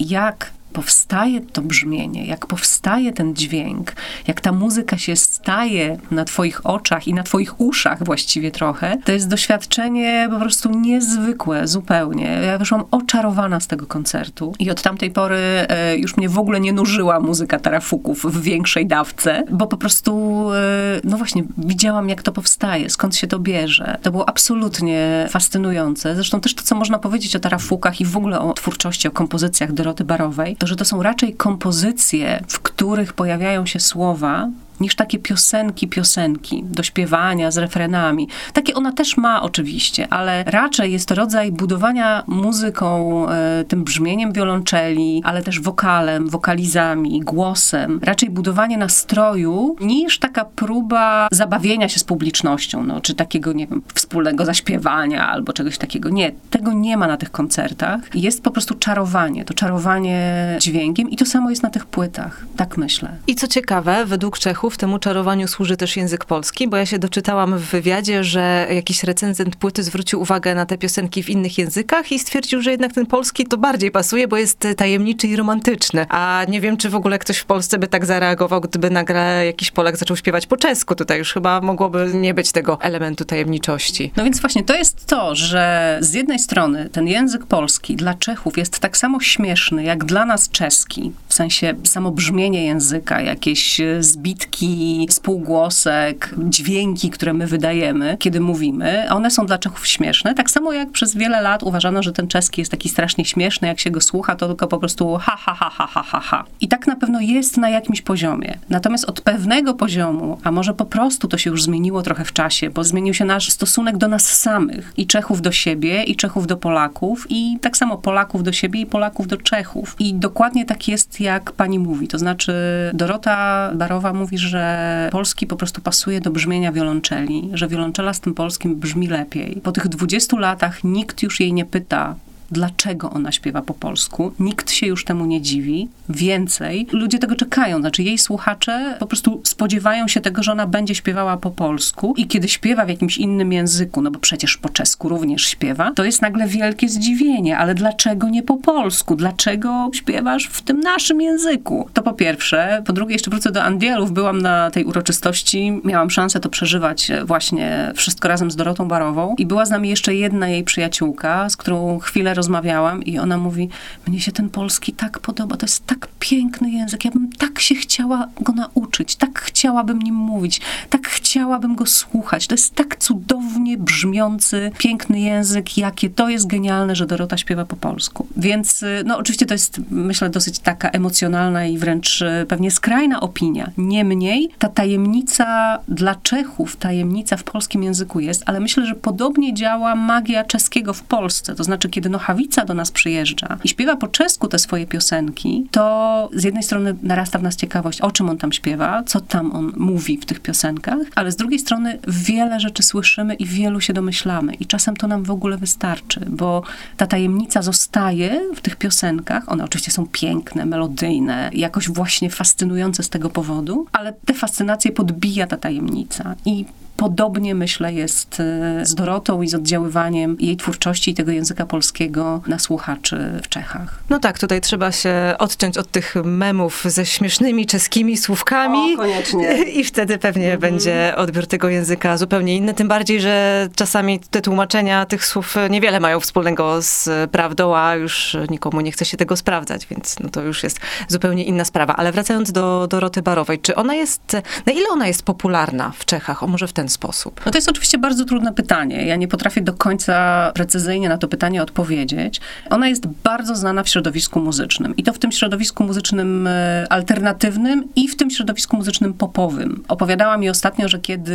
jak 0.00 0.50
powstaje 0.76 1.40
to 1.40 1.62
brzmienie, 1.62 2.26
jak 2.26 2.46
powstaje 2.46 3.12
ten 3.12 3.34
dźwięk, 3.34 3.92
jak 4.26 4.40
ta 4.40 4.52
muzyka 4.52 4.98
się 4.98 5.16
staje 5.16 5.98
na 6.10 6.24
Twoich 6.24 6.66
oczach 6.66 7.08
i 7.08 7.14
na 7.14 7.22
Twoich 7.22 7.60
uszach 7.60 8.04
właściwie 8.04 8.50
trochę, 8.50 8.96
to 9.04 9.12
jest 9.12 9.28
doświadczenie 9.28 10.28
po 10.30 10.38
prostu 10.38 10.70
niezwykłe, 10.70 11.66
zupełnie. 11.68 12.24
Ja 12.24 12.58
wyszłam 12.58 12.84
oczarowana 12.90 13.60
z 13.60 13.66
tego 13.66 13.86
koncertu 13.86 14.54
i 14.58 14.70
od 14.70 14.82
tamtej 14.82 15.10
pory 15.10 15.36
e, 15.36 15.96
już 15.96 16.16
mnie 16.16 16.28
w 16.28 16.38
ogóle 16.38 16.60
nie 16.60 16.72
nużyła 16.72 17.20
muzyka 17.20 17.58
tarafuków 17.58 18.22
w 18.22 18.42
większej 18.42 18.86
dawce, 18.86 19.44
bo 19.50 19.66
po 19.66 19.76
prostu, 19.76 20.42
e, 20.52 21.00
no 21.04 21.16
właśnie, 21.16 21.44
widziałam 21.58 22.08
jak 22.08 22.22
to 22.22 22.32
powstaje, 22.32 22.90
skąd 22.90 23.16
się 23.16 23.26
to 23.26 23.38
bierze. 23.38 23.98
To 24.02 24.10
było 24.10 24.28
absolutnie 24.28 25.26
fascynujące. 25.30 26.14
Zresztą 26.14 26.40
też 26.40 26.54
to, 26.54 26.62
co 26.62 26.74
można 26.74 26.98
powiedzieć 26.98 27.36
o 27.36 27.40
tarafukach 27.40 28.00
i 28.00 28.04
w 28.04 28.16
ogóle 28.16 28.40
o 28.40 28.52
twórczości, 28.52 29.08
o 29.08 29.10
kompozycjach 29.10 29.72
Doroty 29.72 30.04
Barowej, 30.04 30.56
że 30.66 30.76
to 30.76 30.84
są 30.84 31.02
raczej 31.02 31.34
kompozycje, 31.34 32.44
w 32.48 32.60
których 32.60 33.12
pojawiają 33.12 33.66
się 33.66 33.80
słowa, 33.80 34.48
niż 34.80 34.94
takie 34.94 35.18
piosenki, 35.18 35.88
piosenki 35.88 36.64
do 36.64 36.82
śpiewania 36.82 37.50
z 37.50 37.58
refrenami. 37.58 38.28
Takie 38.52 38.74
ona 38.74 38.92
też 38.92 39.16
ma 39.16 39.42
oczywiście, 39.42 40.08
ale 40.10 40.44
raczej 40.44 40.92
jest 40.92 41.08
to 41.08 41.14
rodzaj 41.14 41.52
budowania 41.52 42.22
muzyką, 42.26 43.26
e, 43.28 43.64
tym 43.68 43.84
brzmieniem 43.84 44.32
wiolonczeli, 44.32 45.22
ale 45.24 45.42
też 45.42 45.60
wokalem, 45.60 46.28
wokalizami, 46.28 47.20
głosem. 47.20 48.00
Raczej 48.02 48.30
budowanie 48.30 48.78
nastroju 48.78 49.76
niż 49.80 50.18
taka 50.18 50.44
próba 50.44 51.28
zabawienia 51.32 51.88
się 51.88 51.98
z 51.98 52.04
publicznością, 52.04 52.84
no, 52.84 53.00
czy 53.00 53.14
takiego, 53.14 53.52
nie 53.52 53.66
wiem, 53.66 53.82
wspólnego 53.94 54.44
zaśpiewania 54.44 55.28
albo 55.28 55.52
czegoś 55.52 55.78
takiego. 55.78 56.08
Nie, 56.08 56.32
tego 56.50 56.72
nie 56.72 56.96
ma 56.96 57.06
na 57.06 57.16
tych 57.16 57.30
koncertach. 57.30 58.00
Jest 58.14 58.42
po 58.42 58.50
prostu 58.50 58.74
czarowanie, 58.74 59.44
to 59.44 59.54
czarowanie 59.54 60.56
dźwiękiem 60.60 61.10
i 61.10 61.16
to 61.16 61.26
samo 61.26 61.50
jest 61.50 61.62
na 61.62 61.70
tych 61.70 61.86
płytach. 61.86 62.44
Tak 62.56 62.76
myślę. 62.76 63.08
I 63.26 63.34
co 63.34 63.48
ciekawe, 63.48 64.04
według 64.06 64.38
Czechów 64.38 64.65
w 64.70 64.76
temu 64.76 64.98
czarowaniu 64.98 65.48
służy 65.48 65.76
też 65.76 65.96
język 65.96 66.24
polski, 66.24 66.68
bo 66.68 66.76
ja 66.76 66.86
się 66.86 66.98
doczytałam 66.98 67.58
w 67.58 67.62
wywiadzie, 67.62 68.24
że 68.24 68.66
jakiś 68.70 69.02
recenzent 69.04 69.56
płyty 69.56 69.82
zwrócił 69.82 70.20
uwagę 70.20 70.54
na 70.54 70.66
te 70.66 70.78
piosenki 70.78 71.22
w 71.22 71.30
innych 71.30 71.58
językach 71.58 72.12
i 72.12 72.18
stwierdził, 72.18 72.62
że 72.62 72.70
jednak 72.70 72.92
ten 72.92 73.06
polski 73.06 73.46
to 73.46 73.58
bardziej 73.58 73.90
pasuje, 73.90 74.28
bo 74.28 74.36
jest 74.36 74.68
tajemniczy 74.76 75.26
i 75.26 75.36
romantyczny. 75.36 76.06
A 76.08 76.44
nie 76.48 76.60
wiem, 76.60 76.76
czy 76.76 76.90
w 76.90 76.94
ogóle 76.94 77.18
ktoś 77.18 77.38
w 77.38 77.44
Polsce 77.44 77.78
by 77.78 77.86
tak 77.86 78.06
zareagował, 78.06 78.60
gdyby 78.60 78.90
nagle 78.90 79.46
jakiś 79.46 79.70
Polak 79.70 79.96
zaczął 79.96 80.16
śpiewać 80.16 80.46
po 80.46 80.56
czesku. 80.56 80.94
Tutaj 80.94 81.18
już 81.18 81.32
chyba 81.32 81.60
mogłoby 81.60 82.10
nie 82.14 82.34
być 82.34 82.52
tego 82.52 82.78
elementu 82.80 83.24
tajemniczości. 83.24 84.12
No 84.16 84.24
więc 84.24 84.40
właśnie 84.40 84.64
to 84.64 84.74
jest 84.74 85.06
to, 85.06 85.34
że 85.34 85.98
z 86.00 86.14
jednej 86.14 86.38
strony 86.38 86.88
ten 86.92 87.08
język 87.08 87.46
polski 87.46 87.96
dla 87.96 88.14
Czechów 88.14 88.58
jest 88.58 88.78
tak 88.78 88.96
samo 88.96 89.20
śmieszny, 89.20 89.84
jak 89.84 90.04
dla 90.04 90.24
nas 90.24 90.48
czeski. 90.48 91.12
W 91.28 91.34
sensie 91.34 91.74
samo 91.84 92.10
brzmienie 92.10 92.64
języka, 92.64 93.20
jakieś 93.20 93.80
zbitki 94.00 94.55
zwroki, 94.56 95.06
spółgłosek, 95.10 96.34
dźwięki, 96.38 97.10
które 97.10 97.32
my 97.32 97.46
wydajemy, 97.46 98.16
kiedy 98.18 98.40
mówimy, 98.40 99.06
one 99.10 99.30
są 99.30 99.46
dla 99.46 99.58
Czechów 99.58 99.86
śmieszne. 99.86 100.34
Tak 100.34 100.50
samo 100.50 100.72
jak 100.72 100.90
przez 100.90 101.16
wiele 101.16 101.40
lat 101.40 101.62
uważano, 101.62 102.02
że 102.02 102.12
ten 102.12 102.28
czeski 102.28 102.60
jest 102.60 102.70
taki 102.70 102.88
strasznie 102.88 103.24
śmieszny, 103.24 103.68
jak 103.68 103.80
się 103.80 103.90
go 103.90 104.00
słucha, 104.00 104.36
to 104.36 104.46
tylko 104.46 104.66
po 104.66 104.78
prostu 104.78 105.16
ha, 105.16 105.36
ha, 105.38 105.54
ha, 105.54 105.70
ha, 105.70 105.86
ha, 105.86 106.02
ha, 106.02 106.20
ha. 106.20 106.44
I 106.60 106.68
tak 106.68 106.86
na 106.86 106.96
pewno 106.96 107.20
jest 107.20 107.56
na 107.56 107.70
jakimś 107.70 108.02
poziomie. 108.02 108.58
Natomiast 108.70 109.04
od 109.04 109.20
pewnego 109.20 109.74
poziomu, 109.74 110.38
a 110.44 110.52
może 110.52 110.74
po 110.74 110.84
prostu 110.84 111.28
to 111.28 111.38
się 111.38 111.50
już 111.50 111.62
zmieniło 111.62 112.02
trochę 112.02 112.24
w 112.24 112.32
czasie, 112.32 112.70
bo 112.70 112.84
zmienił 112.84 113.14
się 113.14 113.24
nasz 113.24 113.50
stosunek 113.50 113.96
do 113.96 114.08
nas 114.08 114.38
samych 114.38 114.92
i 114.96 115.06
Czechów 115.06 115.42
do 115.42 115.52
siebie, 115.52 116.02
i 116.02 116.16
Czechów 116.16 116.46
do 116.46 116.56
Polaków, 116.56 117.26
i 117.28 117.58
tak 117.60 117.76
samo 117.76 117.98
Polaków 117.98 118.42
do 118.42 118.52
siebie, 118.52 118.80
i 118.80 118.86
Polaków 118.86 119.26
do 119.26 119.36
Czechów. 119.36 119.96
I 119.98 120.14
dokładnie 120.14 120.64
tak 120.64 120.88
jest, 120.88 121.20
jak 121.20 121.52
pani 121.52 121.78
mówi. 121.78 122.08
To 122.08 122.18
znaczy, 122.18 122.52
Dorota 122.94 123.70
Barowa 123.74 124.12
mówi, 124.12 124.38
że 124.38 124.45
że 124.46 125.08
polski 125.12 125.46
po 125.46 125.56
prostu 125.56 125.80
pasuje 125.80 126.20
do 126.20 126.30
brzmienia 126.30 126.72
wiolonczeli, 126.72 127.50
że 127.52 127.68
wiolonczela 127.68 128.12
z 128.12 128.20
tym 128.20 128.34
polskim 128.34 128.76
brzmi 128.76 129.08
lepiej. 129.08 129.60
Po 129.62 129.72
tych 129.72 129.88
20 129.88 130.38
latach 130.38 130.84
nikt 130.84 131.22
już 131.22 131.40
jej 131.40 131.52
nie 131.52 131.64
pyta, 131.64 132.14
dlaczego 132.50 133.10
ona 133.10 133.32
śpiewa 133.32 133.62
po 133.62 133.74
polsku. 133.74 134.32
Nikt 134.40 134.70
się 134.70 134.86
już 134.86 135.04
temu 135.04 135.26
nie 135.26 135.42
dziwi. 135.42 135.88
Więcej, 136.08 136.86
ludzie 136.92 137.18
tego 137.18 137.34
czekają. 137.34 137.80
Znaczy, 137.80 138.02
jej 138.02 138.18
słuchacze 138.18 138.96
po 139.00 139.06
prostu 139.06 139.40
spodziewają 139.44 140.08
się 140.08 140.20
tego, 140.20 140.42
że 140.42 140.52
ona 140.52 140.66
będzie 140.66 140.94
śpiewała 140.94 141.36
po 141.36 141.50
polsku 141.50 142.14
i 142.16 142.26
kiedy 142.26 142.48
śpiewa 142.48 142.84
w 142.84 142.88
jakimś 142.88 143.18
innym 143.18 143.52
języku, 143.52 144.02
no 144.02 144.10
bo 144.10 144.18
przecież 144.18 144.56
po 144.56 144.68
czesku 144.68 145.08
również 145.08 145.42
śpiewa, 145.42 145.92
to 145.94 146.04
jest 146.04 146.22
nagle 146.22 146.46
wielkie 146.46 146.88
zdziwienie. 146.88 147.58
Ale 147.58 147.74
dlaczego 147.74 148.28
nie 148.28 148.42
po 148.42 148.56
polsku? 148.56 149.16
Dlaczego 149.16 149.90
śpiewasz 149.92 150.46
w 150.46 150.62
tym 150.62 150.80
naszym 150.80 151.20
języku? 151.20 151.88
To 151.92 152.02
po 152.02 152.12
pierwsze. 152.12 152.82
Po 152.86 152.92
drugie, 152.92 153.12
jeszcze 153.12 153.30
wrócę 153.30 153.52
do 153.52 153.62
Andielów. 153.62 154.12
Byłam 154.12 154.42
na 154.42 154.70
tej 154.70 154.84
uroczystości, 154.84 155.80
miałam 155.84 156.10
szansę 156.10 156.40
to 156.40 156.48
przeżywać 156.48 157.10
właśnie 157.24 157.92
wszystko 157.94 158.28
razem 158.28 158.50
z 158.50 158.56
Dorotą 158.56 158.88
Barową 158.88 159.34
i 159.38 159.46
była 159.46 159.64
z 159.64 159.70
nami 159.70 159.88
jeszcze 159.88 160.14
jedna 160.14 160.48
jej 160.48 160.64
przyjaciółka, 160.64 161.48
z 161.48 161.56
którą 161.56 161.98
chwilę 161.98 162.34
rozmawiałam 162.36 163.02
i 163.02 163.18
ona 163.18 163.38
mówi, 163.38 163.68
mnie 164.06 164.20
się 164.20 164.32
ten 164.32 164.50
polski 164.50 164.92
tak 164.92 165.18
podoba, 165.18 165.56
to 165.56 165.66
jest 165.66 165.86
tak 165.86 166.08
piękny 166.18 166.70
język, 166.70 167.04
ja 167.04 167.10
bym 167.10 167.32
tak 167.32 167.60
się 167.60 167.74
chciała 167.74 168.28
go 168.40 168.52
nauczyć, 168.52 169.16
tak 169.16 169.40
chciałabym 169.40 169.98
nim 170.02 170.14
mówić, 170.14 170.60
tak 170.90 171.08
chciałabym 171.08 171.76
go 171.76 171.86
słuchać. 171.86 172.46
To 172.46 172.54
jest 172.54 172.74
tak 172.74 172.96
cudownie 172.96 173.78
brzmiący, 173.78 174.70
piękny 174.78 175.20
język, 175.20 175.78
jakie 175.78 176.10
to 176.10 176.28
jest 176.28 176.46
genialne, 176.46 176.96
że 176.96 177.06
Dorota 177.06 177.36
śpiewa 177.36 177.64
po 177.64 177.76
polsku. 177.76 178.26
Więc, 178.36 178.84
no 179.04 179.18
oczywiście 179.18 179.46
to 179.46 179.54
jest, 179.54 179.80
myślę, 179.90 180.30
dosyć 180.30 180.58
taka 180.58 180.90
emocjonalna 180.90 181.66
i 181.66 181.78
wręcz 181.78 182.22
e, 182.22 182.46
pewnie 182.48 182.70
skrajna 182.70 183.20
opinia. 183.20 183.70
Niemniej 183.76 184.50
ta 184.58 184.68
tajemnica 184.68 185.78
dla 185.88 186.14
Czechów, 186.14 186.76
tajemnica 186.76 187.36
w 187.36 187.44
polskim 187.44 187.82
języku 187.82 188.20
jest, 188.20 188.42
ale 188.46 188.60
myślę, 188.60 188.86
że 188.86 188.94
podobnie 188.94 189.54
działa 189.54 189.94
magia 189.94 190.44
czeskiego 190.44 190.92
w 190.92 191.02
Polsce. 191.02 191.54
To 191.54 191.64
znaczy, 191.64 191.88
kiedy 191.88 192.08
Nochawica 192.26 192.64
do 192.64 192.74
nas 192.74 192.90
przyjeżdża 192.90 193.58
i 193.64 193.68
śpiewa 193.68 193.96
po 193.96 194.08
czesku 194.08 194.48
te 194.48 194.58
swoje 194.58 194.86
piosenki, 194.86 195.66
to 195.70 196.30
z 196.32 196.44
jednej 196.44 196.62
strony 196.62 196.96
narasta 197.02 197.38
w 197.38 197.42
nas 197.42 197.56
ciekawość, 197.56 198.00
o 198.00 198.10
czym 198.10 198.28
on 198.28 198.38
tam 198.38 198.52
śpiewa, 198.52 199.02
co 199.02 199.20
tam 199.20 199.52
on 199.52 199.72
mówi 199.76 200.18
w 200.18 200.26
tych 200.26 200.40
piosenkach, 200.40 200.98
ale 201.14 201.32
z 201.32 201.36
drugiej 201.36 201.58
strony 201.58 201.98
wiele 202.08 202.60
rzeczy 202.60 202.82
słyszymy 202.82 203.34
i 203.34 203.46
wielu 203.46 203.80
się 203.80 203.92
domyślamy. 203.92 204.54
I 204.54 204.66
czasem 204.66 204.96
to 204.96 205.06
nam 205.06 205.24
w 205.24 205.30
ogóle 205.30 205.56
wystarczy, 205.56 206.20
bo 206.28 206.62
ta 206.96 207.06
tajemnica 207.06 207.62
zostaje 207.62 208.40
w 208.54 208.60
tych 208.60 208.76
piosenkach. 208.76 209.52
One 209.52 209.64
oczywiście 209.64 209.90
są 209.90 210.06
piękne, 210.06 210.66
melodyjne, 210.66 211.50
jakoś 211.52 211.88
właśnie 211.88 212.30
fascynujące 212.30 213.02
z 213.02 213.08
tego 213.08 213.30
powodu, 213.30 213.86
ale 213.92 214.12
te 214.12 214.34
fascynacje 214.34 214.92
podbija 214.92 215.46
ta 215.46 215.56
tajemnica. 215.56 216.34
I 216.44 216.64
Podobnie 216.96 217.54
myślę 217.54 217.92
jest 217.92 218.40
e, 218.40 218.86
z 218.86 218.94
Dorotą 218.94 219.42
i 219.42 219.48
z 219.48 219.54
oddziaływaniem 219.54 220.36
jej 220.40 220.56
twórczości 220.56 221.10
i 221.10 221.14
tego 221.14 221.32
języka 221.32 221.66
polskiego 221.66 222.40
na 222.46 222.58
słuchaczy 222.58 223.40
w 223.42 223.48
Czechach. 223.48 224.02
No 224.10 224.18
tak, 224.18 224.38
tutaj 224.38 224.60
trzeba 224.60 224.92
się 224.92 225.34
odciąć 225.38 225.78
od 225.78 225.90
tych 225.90 226.14
memów 226.24 226.84
ze 226.86 227.06
śmiesznymi 227.06 227.66
czeskimi 227.66 228.16
słówkami. 228.16 228.94
O, 228.94 228.96
koniecznie. 228.96 229.62
I 229.80 229.84
wtedy 229.84 230.18
pewnie 230.18 230.52
mhm. 230.52 230.60
będzie 230.60 231.14
odbiór 231.16 231.46
tego 231.46 231.68
języka 231.68 232.16
zupełnie 232.16 232.56
inny. 232.56 232.74
Tym 232.74 232.88
bardziej, 232.88 233.20
że 233.20 233.68
czasami 233.74 234.20
te 234.20 234.42
tłumaczenia 234.42 235.06
tych 235.06 235.24
słów 235.24 235.54
niewiele 235.70 236.00
mają 236.00 236.20
wspólnego 236.20 236.82
z 236.82 237.30
prawdą, 237.30 237.76
a 237.76 237.94
już 237.94 238.36
nikomu 238.50 238.80
nie 238.80 238.92
chce 238.92 239.04
się 239.04 239.16
tego 239.16 239.36
sprawdzać, 239.36 239.86
więc 239.86 240.20
no 240.20 240.28
to 240.28 240.42
już 240.42 240.62
jest 240.62 240.80
zupełnie 241.08 241.44
inna 241.44 241.64
sprawa. 241.64 241.96
Ale 241.96 242.12
wracając 242.12 242.52
do 242.52 242.86
Doroty 242.90 243.22
Barowej, 243.22 243.58
czy 243.58 243.74
ona 243.74 243.94
jest, 243.94 244.36
na 244.66 244.72
ile 244.72 244.88
ona 244.88 245.06
jest 245.06 245.22
popularna 245.22 245.92
w 245.98 246.04
Czechach? 246.04 246.42
O 246.42 246.46
może 246.46 246.68
w 246.68 246.72
ten 246.72 246.85
ten 246.86 246.92
sposób? 246.92 247.40
No 247.46 247.52
to 247.52 247.58
jest 247.58 247.68
oczywiście 247.68 247.98
bardzo 247.98 248.24
trudne 248.24 248.52
pytanie. 248.52 249.06
Ja 249.06 249.16
nie 249.16 249.28
potrafię 249.28 249.60
do 249.60 249.72
końca 249.72 250.52
precyzyjnie 250.54 251.08
na 251.08 251.18
to 251.18 251.28
pytanie 251.28 251.62
odpowiedzieć. 251.62 252.40
Ona 252.70 252.88
jest 252.88 253.06
bardzo 253.06 253.56
znana 253.56 253.82
w 253.82 253.88
środowisku 253.88 254.40
muzycznym. 254.40 254.96
I 254.96 255.02
to 255.02 255.12
w 255.12 255.18
tym 255.18 255.32
środowisku 255.32 255.84
muzycznym 255.84 256.46
e, 256.46 256.86
alternatywnym 256.90 257.84
i 257.96 258.08
w 258.08 258.16
tym 258.16 258.30
środowisku 258.30 258.76
muzycznym 258.76 259.14
popowym. 259.14 259.82
Opowiadała 259.88 260.36
mi 260.36 260.50
ostatnio, 260.50 260.88
że 260.88 260.98
kiedy 260.98 261.34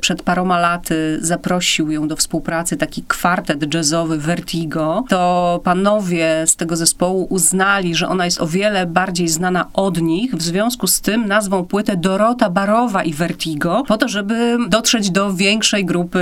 przed 0.00 0.22
paroma 0.22 0.58
laty 0.58 1.18
zaprosił 1.22 1.90
ją 1.90 2.08
do 2.08 2.16
współpracy 2.16 2.76
taki 2.76 3.02
kwartet 3.08 3.74
jazzowy 3.74 4.18
Vertigo, 4.18 5.04
to 5.08 5.60
panowie 5.64 6.44
z 6.46 6.56
tego 6.56 6.76
zespołu 6.76 7.26
uznali, 7.30 7.94
że 7.94 8.08
ona 8.08 8.24
jest 8.24 8.40
o 8.40 8.46
wiele 8.46 8.86
bardziej 8.86 9.28
znana 9.28 9.66
od 9.72 10.00
nich. 10.00 10.34
W 10.34 10.42
związku 10.42 10.86
z 10.86 11.00
tym 11.00 11.26
nazwą 11.26 11.64
płytę 11.64 11.96
Dorota 11.96 12.50
Barowa 12.50 13.04
i 13.04 13.12
Vertigo, 13.14 13.84
po 13.88 13.98
to, 13.98 14.08
żeby 14.08 14.58
dotrzeć 14.68 14.89
dotrzeć 14.90 15.10
do 15.10 15.34
większej 15.34 15.84
grupy 15.84 16.20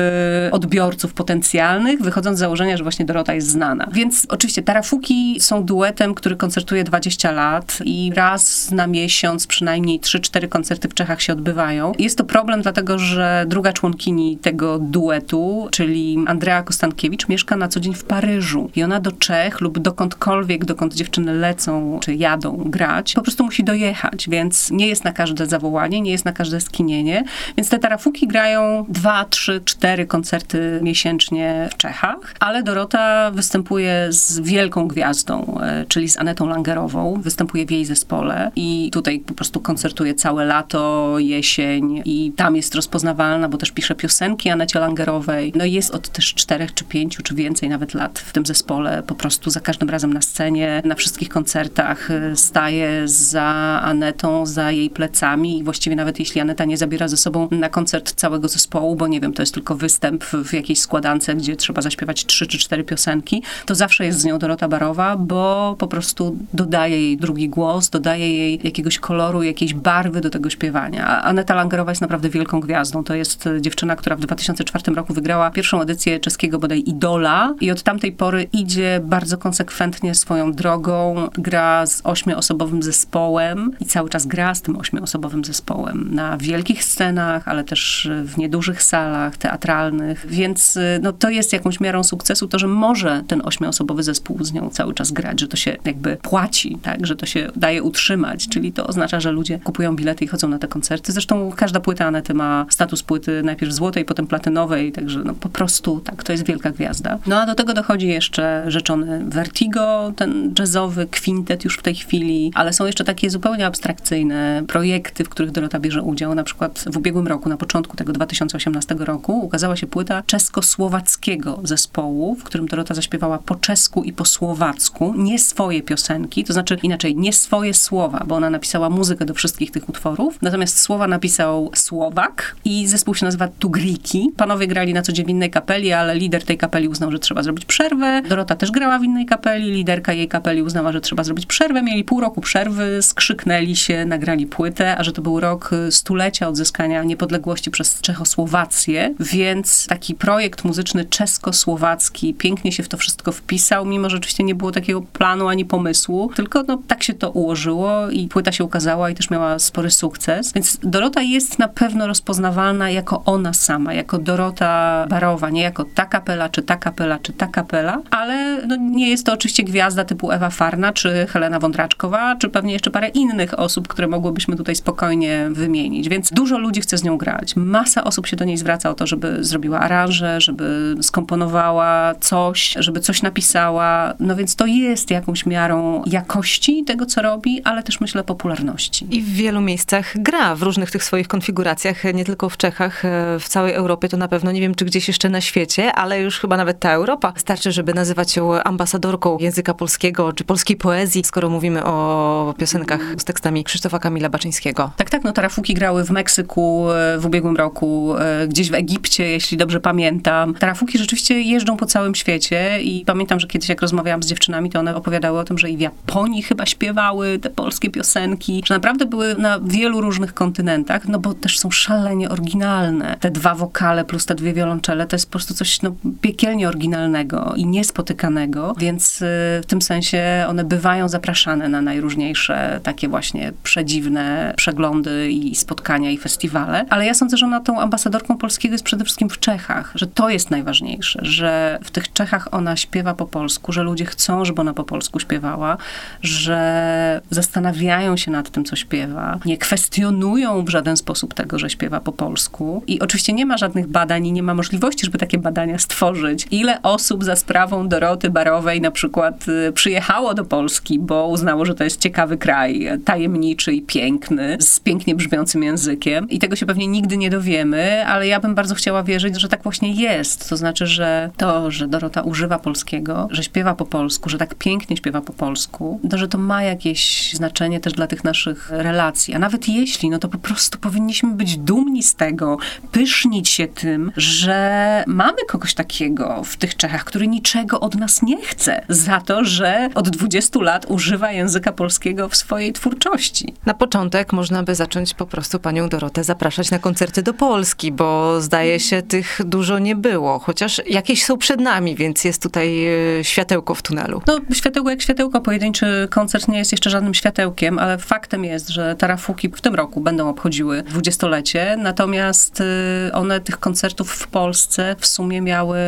odbiorców 0.52 1.14
potencjalnych, 1.14 2.02
wychodząc 2.02 2.36
z 2.36 2.40
założenia, 2.40 2.76
że 2.76 2.82
właśnie 2.82 3.04
Dorota 3.04 3.34
jest 3.34 3.48
znana. 3.48 3.88
Więc 3.92 4.26
oczywiście 4.28 4.62
Tarafuki 4.62 5.36
są 5.40 5.64
duetem, 5.64 6.14
który 6.14 6.36
koncertuje 6.36 6.84
20 6.84 7.30
lat 7.30 7.78
i 7.84 8.12
raz 8.14 8.70
na 8.70 8.86
miesiąc 8.86 9.46
przynajmniej 9.46 10.00
3-4 10.00 10.48
koncerty 10.48 10.88
w 10.88 10.94
Czechach 10.94 11.22
się 11.22 11.32
odbywają. 11.32 11.92
Jest 11.98 12.18
to 12.18 12.24
problem, 12.24 12.62
dlatego 12.62 12.98
że 12.98 13.44
druga 13.48 13.72
członkini 13.72 14.36
tego 14.36 14.78
duetu, 14.78 15.68
czyli 15.70 16.18
Andrea 16.26 16.62
Kostankiewicz, 16.62 17.28
mieszka 17.28 17.56
na 17.56 17.68
co 17.68 17.80
dzień 17.80 17.94
w 17.94 18.04
Paryżu 18.04 18.70
i 18.76 18.82
ona 18.82 19.00
do 19.00 19.12
Czech 19.12 19.60
lub 19.60 19.78
dokądkolwiek, 19.78 20.64
dokąd 20.64 20.94
dziewczyny 20.94 21.34
lecą 21.34 21.98
czy 22.02 22.14
jadą 22.14 22.56
grać, 22.66 23.14
po 23.14 23.22
prostu 23.22 23.44
musi 23.44 23.64
dojechać, 23.64 24.28
więc 24.28 24.70
nie 24.70 24.86
jest 24.86 25.04
na 25.04 25.12
każde 25.12 25.46
zawołanie, 25.46 26.00
nie 26.00 26.10
jest 26.10 26.24
na 26.24 26.32
każde 26.32 26.60
skinienie, 26.60 27.24
więc 27.56 27.68
te 27.68 27.78
tarafuki 27.78 28.26
grają 28.26 28.57
grają 28.58 28.84
dwa, 28.88 29.24
trzy, 29.24 29.60
cztery 29.64 30.06
koncerty 30.06 30.80
miesięcznie 30.82 31.68
w 31.72 31.76
Czechach, 31.76 32.34
ale 32.40 32.62
Dorota 32.62 33.30
występuje 33.30 34.06
z 34.10 34.40
wielką 34.40 34.88
gwiazdą, 34.88 35.60
e, 35.62 35.84
czyli 35.88 36.08
z 36.08 36.18
Anetą 36.18 36.46
Langerową. 36.46 37.20
Występuje 37.20 37.66
w 37.66 37.70
jej 37.70 37.84
zespole 37.84 38.50
i 38.56 38.90
tutaj 38.92 39.20
po 39.20 39.34
prostu 39.34 39.60
koncertuje 39.60 40.14
całe 40.14 40.44
lato, 40.44 41.14
jesień 41.18 42.02
i 42.04 42.32
tam 42.36 42.56
jest 42.56 42.74
rozpoznawalna, 42.74 43.48
bo 43.48 43.58
też 43.58 43.70
pisze 43.70 43.94
piosenki 43.94 44.50
Anecie 44.50 44.80
Langerowej. 44.80 45.52
No 45.56 45.64
i 45.64 45.72
jest 45.72 45.90
od 45.90 46.08
też 46.08 46.34
czterech, 46.34 46.74
czy 46.74 46.84
pięciu, 46.84 47.22
czy 47.22 47.34
więcej 47.34 47.68
nawet 47.68 47.94
lat 47.94 48.18
w 48.18 48.32
tym 48.32 48.46
zespole. 48.46 49.02
Po 49.06 49.14
prostu 49.14 49.50
za 49.50 49.60
każdym 49.60 49.90
razem 49.90 50.12
na 50.12 50.22
scenie, 50.22 50.82
na 50.84 50.94
wszystkich 50.94 51.28
koncertach 51.28 52.10
e, 52.10 52.36
staje 52.36 53.08
za 53.08 53.80
Anetą, 53.82 54.46
za 54.46 54.70
jej 54.70 54.90
plecami 54.90 55.58
i 55.58 55.64
właściwie 55.64 55.96
nawet 55.96 56.18
jeśli 56.18 56.40
Aneta 56.40 56.64
nie 56.64 56.76
zabiera 56.76 57.08
ze 57.08 57.16
sobą 57.16 57.48
na 57.50 57.68
koncert 57.68 58.14
całego 58.14 58.47
zespołu, 58.48 58.96
bo 58.96 59.06
nie 59.06 59.20
wiem, 59.20 59.32
to 59.32 59.42
jest 59.42 59.54
tylko 59.54 59.74
występ 59.74 60.24
w 60.24 60.52
jakiejś 60.52 60.80
składance, 60.80 61.34
gdzie 61.34 61.56
trzeba 61.56 61.82
zaśpiewać 61.82 62.26
trzy 62.26 62.46
czy 62.46 62.58
cztery 62.58 62.84
piosenki, 62.84 63.42
to 63.66 63.74
zawsze 63.74 64.04
jest 64.04 64.20
z 64.20 64.24
nią 64.24 64.38
Dorota 64.38 64.68
Barowa, 64.68 65.16
bo 65.16 65.76
po 65.78 65.86
prostu 65.86 66.36
dodaje 66.52 67.02
jej 67.02 67.16
drugi 67.16 67.48
głos, 67.48 67.90
dodaje 67.90 68.36
jej 68.38 68.60
jakiegoś 68.64 68.98
koloru, 68.98 69.42
jakiejś 69.42 69.74
barwy 69.74 70.20
do 70.20 70.30
tego 70.30 70.50
śpiewania. 70.50 71.22
Aneta 71.22 71.54
Langerowa 71.54 71.90
jest 71.90 72.00
naprawdę 72.00 72.28
wielką 72.28 72.60
gwiazdą. 72.60 73.04
To 73.04 73.14
jest 73.14 73.48
dziewczyna, 73.60 73.96
która 73.96 74.16
w 74.16 74.20
2004 74.20 74.94
roku 74.94 75.14
wygrała 75.14 75.50
pierwszą 75.50 75.80
edycję 75.80 76.20
czeskiego 76.20 76.58
bodaj 76.58 76.82
Idola 76.86 77.54
i 77.60 77.70
od 77.70 77.82
tamtej 77.82 78.12
pory 78.12 78.48
idzie 78.52 79.00
bardzo 79.04 79.38
konsekwentnie 79.38 80.14
swoją 80.14 80.52
drogą, 80.52 81.28
gra 81.32 81.86
z 81.86 82.00
ośmioosobowym 82.04 82.82
zespołem 82.82 83.72
i 83.80 83.84
cały 83.84 84.08
czas 84.08 84.26
gra 84.26 84.54
z 84.54 84.62
tym 84.62 84.76
ośmioosobowym 84.76 85.44
zespołem 85.44 86.14
na 86.14 86.36
wielkich 86.36 86.84
scenach, 86.84 87.48
ale 87.48 87.64
też 87.64 88.10
w 88.28 88.38
niedużych 88.38 88.82
salach 88.82 89.36
teatralnych, 89.36 90.26
więc 90.28 90.76
y, 90.76 91.00
no, 91.02 91.12
to 91.12 91.30
jest 91.30 91.52
jakąś 91.52 91.80
miarą 91.80 92.04
sukcesu, 92.04 92.48
to, 92.48 92.58
że 92.58 92.66
może 92.66 93.22
ten 93.26 93.42
ośmioosobowy 93.44 94.02
zespół 94.02 94.44
z 94.44 94.52
nią 94.52 94.70
cały 94.70 94.94
czas 94.94 95.12
grać, 95.12 95.40
że 95.40 95.48
to 95.48 95.56
się 95.56 95.76
jakby 95.84 96.16
płaci, 96.16 96.78
tak, 96.82 97.06
że 97.06 97.16
to 97.16 97.26
się 97.26 97.50
daje 97.56 97.82
utrzymać, 97.82 98.48
czyli 98.48 98.72
to 98.72 98.86
oznacza, 98.86 99.20
że 99.20 99.32
ludzie 99.32 99.58
kupują 99.58 99.96
bilety 99.96 100.24
i 100.24 100.28
chodzą 100.28 100.48
na 100.48 100.58
te 100.58 100.68
koncerty. 100.68 101.12
Zresztą 101.12 101.52
każda 101.56 101.80
płyta 101.80 102.06
Anety 102.06 102.34
ma 102.34 102.66
status 102.70 103.02
płyty 103.02 103.42
najpierw 103.42 103.72
złotej, 103.72 104.04
potem 104.04 104.26
platynowej, 104.26 104.92
także 104.92 105.22
no 105.24 105.34
po 105.34 105.48
prostu 105.48 106.00
tak, 106.00 106.24
to 106.24 106.32
jest 106.32 106.46
wielka 106.46 106.70
gwiazda. 106.70 107.18
No 107.26 107.40
a 107.40 107.46
do 107.46 107.54
tego 107.54 107.74
dochodzi 107.74 108.08
jeszcze 108.08 108.64
rzeczony 108.66 109.24
Vertigo, 109.24 110.12
ten 110.16 110.54
jazzowy 110.58 111.06
kwintet 111.06 111.64
już 111.64 111.76
w 111.76 111.82
tej 111.82 111.94
chwili, 111.94 112.52
ale 112.54 112.72
są 112.72 112.86
jeszcze 112.86 113.04
takie 113.04 113.30
zupełnie 113.30 113.66
abstrakcyjne 113.66 114.62
projekty, 114.66 115.24
w 115.24 115.28
których 115.28 115.52
Dorota 115.52 115.80
bierze 115.80 116.02
udział, 116.02 116.34
na 116.34 116.44
przykład 116.44 116.84
w 116.92 116.96
ubiegłym 116.96 117.26
roku, 117.26 117.48
na 117.48 117.56
początku 117.56 117.96
tego 117.96 118.12
2018 118.18 118.94
roku 118.98 119.44
ukazała 119.44 119.76
się 119.76 119.86
płyta 119.86 120.22
czesko-słowackiego 120.22 121.60
zespołu, 121.64 122.34
w 122.34 122.44
którym 122.44 122.66
Dorota 122.66 122.94
zaśpiewała 122.94 123.38
po 123.38 123.54
czesku 123.54 124.04
i 124.04 124.12
po 124.12 124.24
słowacku, 124.24 125.14
nie 125.16 125.38
swoje 125.38 125.82
piosenki, 125.82 126.44
to 126.44 126.52
znaczy 126.52 126.78
inaczej, 126.82 127.16
nie 127.16 127.32
swoje 127.32 127.74
słowa, 127.74 128.24
bo 128.26 128.34
ona 128.34 128.50
napisała 128.50 128.90
muzykę 128.90 129.24
do 129.24 129.34
wszystkich 129.34 129.70
tych 129.70 129.88
utworów, 129.88 130.42
natomiast 130.42 130.80
słowa 130.80 131.08
napisał 131.08 131.70
Słowak 131.74 132.56
i 132.64 132.86
zespół 132.86 133.14
się 133.14 133.24
nazywa 133.24 133.48
Tugriki. 133.48 134.32
Panowie 134.36 134.66
grali 134.66 134.94
na 134.94 135.02
co 135.02 135.12
dzień 135.12 135.26
w 135.26 135.28
innej 135.28 135.50
kapeli, 135.50 135.92
ale 135.92 136.14
lider 136.14 136.44
tej 136.44 136.58
kapeli 136.58 136.88
uznał, 136.88 137.12
że 137.12 137.18
trzeba 137.18 137.42
zrobić 137.42 137.64
przerwę. 137.64 138.22
Dorota 138.28 138.56
też 138.56 138.70
grała 138.70 138.98
w 138.98 139.04
innej 139.04 139.26
kapeli, 139.26 139.70
liderka 139.70 140.12
jej 140.12 140.28
kapeli 140.28 140.62
uznała, 140.62 140.92
że 140.92 141.00
trzeba 141.00 141.24
zrobić 141.24 141.46
przerwę. 141.46 141.82
Mieli 141.82 142.04
pół 142.04 142.20
roku 142.20 142.40
przerwy, 142.40 143.02
skrzyknęli 143.02 143.76
się, 143.76 144.04
nagrali 144.04 144.46
płytę, 144.46 144.96
a 144.96 145.04
że 145.04 145.12
to 145.12 145.22
był 145.22 145.40
rok 145.40 145.70
stulecia 145.90 146.48
odzyskania 146.48 147.04
niepodległości 147.04 147.70
przez 147.70 147.90
Czechosłowację, 148.08 149.14
więc 149.20 149.86
taki 149.86 150.14
projekt 150.14 150.64
muzyczny 150.64 151.04
czesko-słowacki 151.04 152.34
pięknie 152.34 152.72
się 152.72 152.82
w 152.82 152.88
to 152.88 152.96
wszystko 152.96 153.32
wpisał, 153.32 153.86
mimo 153.86 154.10
że 154.10 154.16
oczywiście 154.16 154.44
nie 154.44 154.54
było 154.54 154.72
takiego 154.72 155.02
planu 155.02 155.48
ani 155.48 155.64
pomysłu, 155.64 156.30
tylko 156.36 156.62
no, 156.62 156.78
tak 156.88 157.02
się 157.02 157.14
to 157.14 157.30
ułożyło 157.30 158.10
i 158.10 158.28
płyta 158.28 158.52
się 158.52 158.64
ukazała 158.64 159.10
i 159.10 159.14
też 159.14 159.30
miała 159.30 159.58
spory 159.58 159.90
sukces. 159.90 160.52
Więc 160.52 160.78
Dorota 160.82 161.22
jest 161.22 161.58
na 161.58 161.68
pewno 161.68 162.06
rozpoznawalna 162.06 162.90
jako 162.90 163.22
ona 163.24 163.52
sama, 163.52 163.94
jako 163.94 164.18
Dorota 164.18 165.06
Barowa, 165.08 165.50
nie 165.50 165.62
jako 165.62 165.84
ta 165.84 166.06
kapela, 166.06 166.48
czy 166.48 166.62
ta 166.62 166.76
kapela, 166.76 167.18
czy 167.18 167.32
ta 167.32 167.46
kapela, 167.46 168.02
ale 168.10 168.66
no, 168.66 168.76
nie 168.76 169.10
jest 169.10 169.26
to 169.26 169.32
oczywiście 169.32 169.64
gwiazda 169.64 170.04
typu 170.04 170.30
Ewa 170.30 170.50
Farna, 170.50 170.92
czy 170.92 171.26
Helena 171.30 171.58
Wądraczkowa, 171.58 172.36
czy 172.36 172.48
pewnie 172.48 172.72
jeszcze 172.72 172.90
parę 172.90 173.08
innych 173.08 173.58
osób, 173.58 173.88
które 173.88 174.08
mogłybyśmy 174.08 174.56
tutaj 174.56 174.76
spokojnie 174.76 175.48
wymienić. 175.50 176.08
Więc 176.08 176.30
dużo 176.30 176.58
ludzi 176.58 176.80
chce 176.80 176.98
z 176.98 177.04
nią 177.04 177.16
grać. 177.16 177.56
Masa 177.56 177.97
osób 178.04 178.26
się 178.26 178.36
do 178.36 178.44
niej 178.44 178.56
zwraca 178.56 178.90
o 178.90 178.94
to, 178.94 179.06
żeby 179.06 179.44
zrobiła 179.44 179.80
aranże, 179.80 180.40
żeby 180.40 180.96
skomponowała 181.02 182.14
coś, 182.20 182.76
żeby 182.78 183.00
coś 183.00 183.22
napisała. 183.22 184.14
No 184.20 184.36
więc 184.36 184.56
to 184.56 184.66
jest 184.66 185.10
jakąś 185.10 185.46
miarą 185.46 186.02
jakości 186.06 186.84
tego, 186.84 187.06
co 187.06 187.22
robi, 187.22 187.62
ale 187.64 187.82
też 187.82 188.00
myślę 188.00 188.24
popularności. 188.24 189.06
I 189.10 189.22
w 189.22 189.32
wielu 189.32 189.60
miejscach 189.60 190.22
gra, 190.22 190.54
w 190.54 190.62
różnych 190.62 190.90
tych 190.90 191.04
swoich 191.04 191.28
konfiguracjach, 191.28 192.04
nie 192.14 192.24
tylko 192.24 192.48
w 192.48 192.56
Czechach, 192.56 193.04
e, 193.04 193.38
w 193.40 193.48
całej 193.48 193.72
Europie 193.72 194.08
to 194.08 194.16
na 194.16 194.28
pewno, 194.28 194.52
nie 194.52 194.60
wiem 194.60 194.74
czy 194.74 194.84
gdzieś 194.84 195.08
jeszcze 195.08 195.28
na 195.28 195.40
świecie, 195.40 195.92
ale 195.92 196.20
już 196.20 196.38
chyba 196.40 196.56
nawet 196.56 196.80
ta 196.80 196.92
Europa. 196.92 197.32
Starczy, 197.36 197.72
żeby 197.72 197.94
nazywać 197.94 198.36
ją 198.36 198.62
ambasadorką 198.62 199.38
języka 199.38 199.74
polskiego, 199.74 200.32
czy 200.32 200.44
polskiej 200.44 200.76
poezji, 200.76 201.24
skoro 201.24 201.48
mówimy 201.48 201.84
o 201.84 202.54
piosenkach 202.58 203.00
z 203.18 203.24
tekstami 203.24 203.64
Krzysztofa 203.64 203.98
Kamila 203.98 204.28
Baczyńskiego. 204.28 204.90
Tak, 204.96 205.10
tak, 205.10 205.24
no 205.24 205.32
tarafuki 205.32 205.74
grały 205.74 206.04
w 206.04 206.10
Meksyku 206.10 206.90
e, 206.90 207.18
w 207.18 207.26
ubiegłym 207.26 207.56
roku, 207.56 207.87
e, 208.18 208.48
gdzieś 208.48 208.70
w 208.70 208.74
Egipcie, 208.74 209.28
jeśli 209.28 209.56
dobrze 209.56 209.80
pamiętam. 209.80 210.54
Tarafuki 210.54 210.98
rzeczywiście 210.98 211.40
jeżdżą 211.40 211.76
po 211.76 211.86
całym 211.86 212.14
świecie 212.14 212.82
i 212.82 213.04
pamiętam, 213.04 213.40
że 213.40 213.46
kiedyś 213.46 213.68
jak 213.68 213.82
rozmawiałam 213.82 214.22
z 214.22 214.26
dziewczynami, 214.26 214.70
to 214.70 214.78
one 214.78 214.96
opowiadały 214.96 215.38
o 215.38 215.44
tym, 215.44 215.58
że 215.58 215.70
i 215.70 215.76
w 215.76 215.80
Japonii 215.80 216.42
chyba 216.42 216.66
śpiewały 216.66 217.38
te 217.38 217.50
polskie 217.50 217.90
piosenki, 217.90 218.62
że 218.66 218.74
naprawdę 218.74 219.06
były 219.06 219.34
na 219.34 219.60
wielu 219.60 220.00
różnych 220.00 220.34
kontynentach, 220.34 221.08
no 221.08 221.18
bo 221.18 221.34
też 221.34 221.58
są 221.58 221.70
szalenie 221.70 222.28
oryginalne. 222.28 223.16
Te 223.20 223.30
dwa 223.30 223.54
wokale 223.54 224.04
plus 224.04 224.26
te 224.26 224.34
dwie 224.34 224.52
wiolonczele 224.52 225.06
to 225.06 225.16
jest 225.16 225.26
po 225.26 225.32
prostu 225.32 225.54
coś 225.54 225.82
no, 225.82 225.94
piekielnie 226.20 226.68
oryginalnego 226.68 227.52
i 227.56 227.66
niespotykanego, 227.66 228.74
więc 228.78 229.22
y, 229.22 229.24
w 229.62 229.66
tym 229.66 229.82
sensie 229.82 230.44
one 230.48 230.64
bywają 230.64 231.08
zapraszane 231.08 231.68
na 231.68 231.82
najróżniejsze 231.82 232.80
takie 232.82 233.08
właśnie 233.08 233.52
przedziwne 233.62 234.54
przeglądy 234.56 235.30
i 235.30 235.54
spotkania 235.54 236.10
i 236.10 236.18
festiwale. 236.18 236.86
Ale 236.90 237.06
ja 237.06 237.14
sądzę, 237.14 237.36
że 237.36 237.46
ona 237.46 237.60
tą 237.60 237.77
ambasadorką 237.80 238.38
polskiego 238.38 238.74
jest 238.74 238.84
przede 238.84 239.04
wszystkim 239.04 239.30
w 239.30 239.38
Czechach, 239.38 239.92
że 239.94 240.06
to 240.06 240.28
jest 240.28 240.50
najważniejsze, 240.50 241.20
że 241.22 241.78
w 241.84 241.90
tych 241.90 242.12
Czechach 242.12 242.48
ona 242.50 242.76
śpiewa 242.76 243.14
po 243.14 243.26
polsku, 243.26 243.72
że 243.72 243.82
ludzie 243.82 244.04
chcą, 244.04 244.44
żeby 244.44 244.60
ona 244.60 244.74
po 244.74 244.84
polsku 244.84 245.20
śpiewała, 245.20 245.76
że 246.22 247.20
zastanawiają 247.30 248.16
się 248.16 248.30
nad 248.30 248.50
tym, 248.50 248.64
co 248.64 248.76
śpiewa, 248.76 249.38
nie 249.44 249.58
kwestionują 249.58 250.64
w 250.64 250.68
żaden 250.68 250.96
sposób 250.96 251.34
tego, 251.34 251.58
że 251.58 251.70
śpiewa 251.70 252.00
po 252.00 252.12
polsku. 252.12 252.82
I 252.86 253.00
oczywiście 253.00 253.32
nie 253.32 253.46
ma 253.46 253.56
żadnych 253.56 253.86
badań 253.86 254.26
i 254.26 254.32
nie 254.32 254.42
ma 254.42 254.54
możliwości, 254.54 255.06
żeby 255.06 255.18
takie 255.18 255.38
badania 255.38 255.78
stworzyć. 255.78 256.46
Ile 256.50 256.82
osób 256.82 257.24
za 257.24 257.36
sprawą 257.36 257.88
Doroty 257.88 258.30
Barowej 258.30 258.80
na 258.80 258.90
przykład 258.90 259.48
y, 259.48 259.72
przyjechało 259.72 260.34
do 260.34 260.44
Polski, 260.44 260.98
bo 260.98 261.28
uznało, 261.28 261.64
że 261.64 261.74
to 261.74 261.84
jest 261.84 262.00
ciekawy 262.00 262.36
kraj, 262.36 262.88
tajemniczy 263.04 263.72
i 263.72 263.82
piękny, 263.82 264.56
z 264.60 264.80
pięknie 264.80 265.14
brzmiącym 265.14 265.62
językiem. 265.62 266.28
I 266.30 266.38
tego 266.38 266.56
się 266.56 266.66
pewnie 266.66 266.86
nigdy 266.86 267.16
nie 267.16 267.30
dowiemy, 267.30 267.67
ale 268.06 268.26
ja 268.26 268.40
bym 268.40 268.54
bardzo 268.54 268.74
chciała 268.74 269.02
wierzyć, 269.02 269.40
że 269.40 269.48
tak 269.48 269.62
właśnie 269.62 269.92
jest. 269.92 270.48
To 270.48 270.56
znaczy, 270.56 270.86
że 270.86 271.30
to, 271.36 271.70
że 271.70 271.88
Dorota 271.88 272.22
używa 272.22 272.58
polskiego, 272.58 273.28
że 273.30 273.42
śpiewa 273.42 273.74
po 273.74 273.84
polsku, 273.84 274.28
że 274.28 274.38
tak 274.38 274.54
pięknie 274.54 274.96
śpiewa 274.96 275.20
po 275.20 275.32
polsku, 275.32 276.00
to, 276.10 276.18
że 276.18 276.28
to 276.28 276.38
ma 276.38 276.62
jakieś 276.62 277.32
znaczenie 277.34 277.80
też 277.80 277.92
dla 277.92 278.06
tych 278.06 278.24
naszych 278.24 278.70
relacji. 278.70 279.34
A 279.34 279.38
nawet 279.38 279.68
jeśli, 279.68 280.10
no 280.10 280.18
to 280.18 280.28
po 280.28 280.38
prostu 280.38 280.78
powinniśmy 280.78 281.30
być 281.30 281.56
dumni 281.56 282.02
z 282.02 282.14
tego, 282.14 282.56
pysznić 282.92 283.48
się 283.48 283.68
tym, 283.68 284.12
że 284.16 285.04
mamy 285.06 285.44
kogoś 285.48 285.74
takiego 285.74 286.42
w 286.44 286.56
tych 286.56 286.76
Czechach, 286.76 287.04
który 287.04 287.28
niczego 287.28 287.80
od 287.80 287.94
nas 287.94 288.22
nie 288.22 288.42
chce 288.42 288.84
za 288.88 289.20
to, 289.20 289.44
że 289.44 289.88
od 289.94 290.08
20 290.08 290.60
lat 290.60 290.86
używa 290.88 291.32
języka 291.32 291.72
polskiego 291.72 292.28
w 292.28 292.36
swojej 292.36 292.72
twórczości. 292.72 293.54
Na 293.66 293.74
początek 293.74 294.32
można 294.32 294.62
by 294.62 294.74
zacząć 294.74 295.14
po 295.14 295.26
prostu 295.26 295.58
panią 295.58 295.88
Dorotę 295.88 296.24
zapraszać 296.24 296.70
na 296.70 296.78
koncerty 296.78 297.22
do 297.22 297.34
Polski, 297.34 297.57
bo 297.92 298.40
zdaje 298.40 298.80
się 298.80 299.02
tych 299.02 299.40
dużo 299.44 299.78
nie 299.78 299.96
było, 299.96 300.38
chociaż 300.38 300.82
jakieś 300.86 301.24
są 301.24 301.38
przed 301.38 301.60
nami, 301.60 301.96
więc 301.96 302.24
jest 302.24 302.42
tutaj 302.42 302.86
e, 302.86 303.24
światełko 303.24 303.74
w 303.74 303.82
tunelu. 303.82 304.22
No, 304.26 304.38
światełko 304.52 304.90
jak 304.90 305.02
światełko, 305.02 305.40
pojedynczy 305.40 306.08
koncert 306.10 306.48
nie 306.48 306.58
jest 306.58 306.72
jeszcze 306.72 306.90
żadnym 306.90 307.14
światełkiem, 307.14 307.78
ale 307.78 307.98
faktem 307.98 308.44
jest, 308.44 308.68
że 308.68 308.96
Tarafuki 308.96 309.48
w 309.48 309.60
tym 309.60 309.74
roku 309.74 310.00
będą 310.00 310.28
obchodziły 310.28 310.82
dwudziestolecie, 310.82 311.76
natomiast 311.78 312.60
y, 312.60 312.64
one 313.12 313.40
tych 313.40 313.58
koncertów 313.58 314.12
w 314.12 314.26
Polsce 314.26 314.96
w 314.98 315.06
sumie 315.06 315.40
miały 315.40 315.78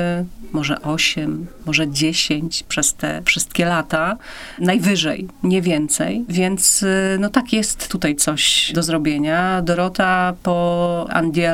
może 0.53 0.83
8, 0.83 1.47
może 1.67 1.89
10 1.89 2.63
przez 2.63 2.95
te 2.95 3.23
wszystkie 3.25 3.65
lata, 3.65 4.17
najwyżej, 4.59 5.29
nie 5.43 5.63
więcej, 5.63 6.25
więc 6.29 6.83
y, 6.83 7.17
no 7.21 7.29
tak 7.29 7.53
jest 7.53 7.89
tutaj 7.89 8.17
coś 8.17 8.73
do 8.75 8.83
zrobienia. 8.83 9.63
Dorota 9.63 10.35
po 10.43 11.07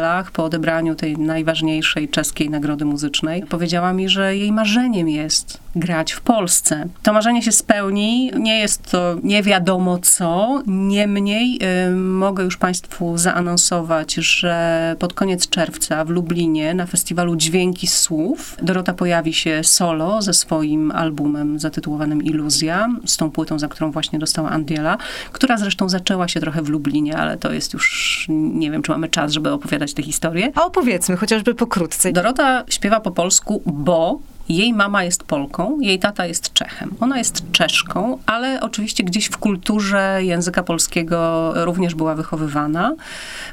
Andielach, 0.06 0.30
po 0.30 0.44
odebraniu 0.44 0.94
tej 0.94 1.18
najważniejszej 1.18 2.08
czeskiej 2.08 2.50
nagrody 2.50 2.84
muzycznej, 2.84 3.42
powiedziała 3.42 3.92
mi, 3.92 4.08
że 4.08 4.36
jej 4.36 4.52
marzeniem 4.52 5.08
jest 5.08 5.60
grać 5.76 6.12
w 6.12 6.20
Polsce. 6.20 6.86
To 7.02 7.12
marzenie 7.12 7.42
się 7.42 7.52
spełni, 7.52 8.32
nie 8.38 8.58
jest 8.58 8.90
to 8.90 9.16
nie 9.22 9.42
wiadomo 9.42 9.98
co, 9.98 10.62
niemniej 10.66 11.58
y, 11.88 11.96
mogę 11.96 12.44
już 12.44 12.56
Państwu 12.56 13.18
zaanonsować, 13.18 14.14
że 14.14 14.96
pod 14.98 15.14
koniec 15.14 15.48
czerwca 15.48 16.04
w 16.04 16.10
Lublinie 16.10 16.74
na 16.74 16.86
festiwalu 16.86 17.36
Dźwięki 17.36 17.86
Słów 17.86 18.56
Dorota 18.62 18.94
pojawi 18.94 19.32
się 19.32 19.60
solo 19.64 20.22
ze 20.22 20.34
swoim 20.34 20.90
albumem 20.90 21.58
zatytułowanym 21.58 22.22
Iluzja, 22.22 22.88
z 23.06 23.16
tą 23.16 23.30
płytą, 23.30 23.58
za 23.58 23.68
którą 23.68 23.90
właśnie 23.90 24.18
dostała 24.18 24.50
Andiela, 24.50 24.98
która 25.32 25.56
zresztą 25.56 25.88
zaczęła 25.88 26.28
się 26.28 26.40
trochę 26.40 26.62
w 26.62 26.68
Lublinie, 26.68 27.16
ale 27.16 27.38
to 27.38 27.52
jest 27.52 27.72
już, 27.72 28.26
nie 28.28 28.70
wiem, 28.70 28.82
czy 28.82 28.90
mamy 28.90 29.08
czas, 29.08 29.32
żeby 29.32 29.52
opowiadać 29.52 29.85
tę 29.94 30.02
historię. 30.02 30.52
A 30.54 30.64
opowiedzmy, 30.64 31.16
chociażby 31.16 31.54
pokrótce. 31.54 32.12
Dorota 32.12 32.64
śpiewa 32.68 33.00
po 33.00 33.10
polsku, 33.10 33.62
bo 33.66 34.18
jej 34.48 34.72
mama 34.72 35.04
jest 35.04 35.24
Polką, 35.24 35.80
jej 35.80 35.98
tata 35.98 36.26
jest 36.26 36.52
Czechem. 36.52 36.94
Ona 37.00 37.18
jest 37.18 37.52
Czeszką, 37.52 38.18
ale 38.26 38.60
oczywiście 38.60 39.04
gdzieś 39.04 39.26
w 39.26 39.38
kulturze 39.38 40.18
języka 40.20 40.62
polskiego 40.62 41.52
również 41.64 41.94
była 41.94 42.14
wychowywana. 42.14 42.94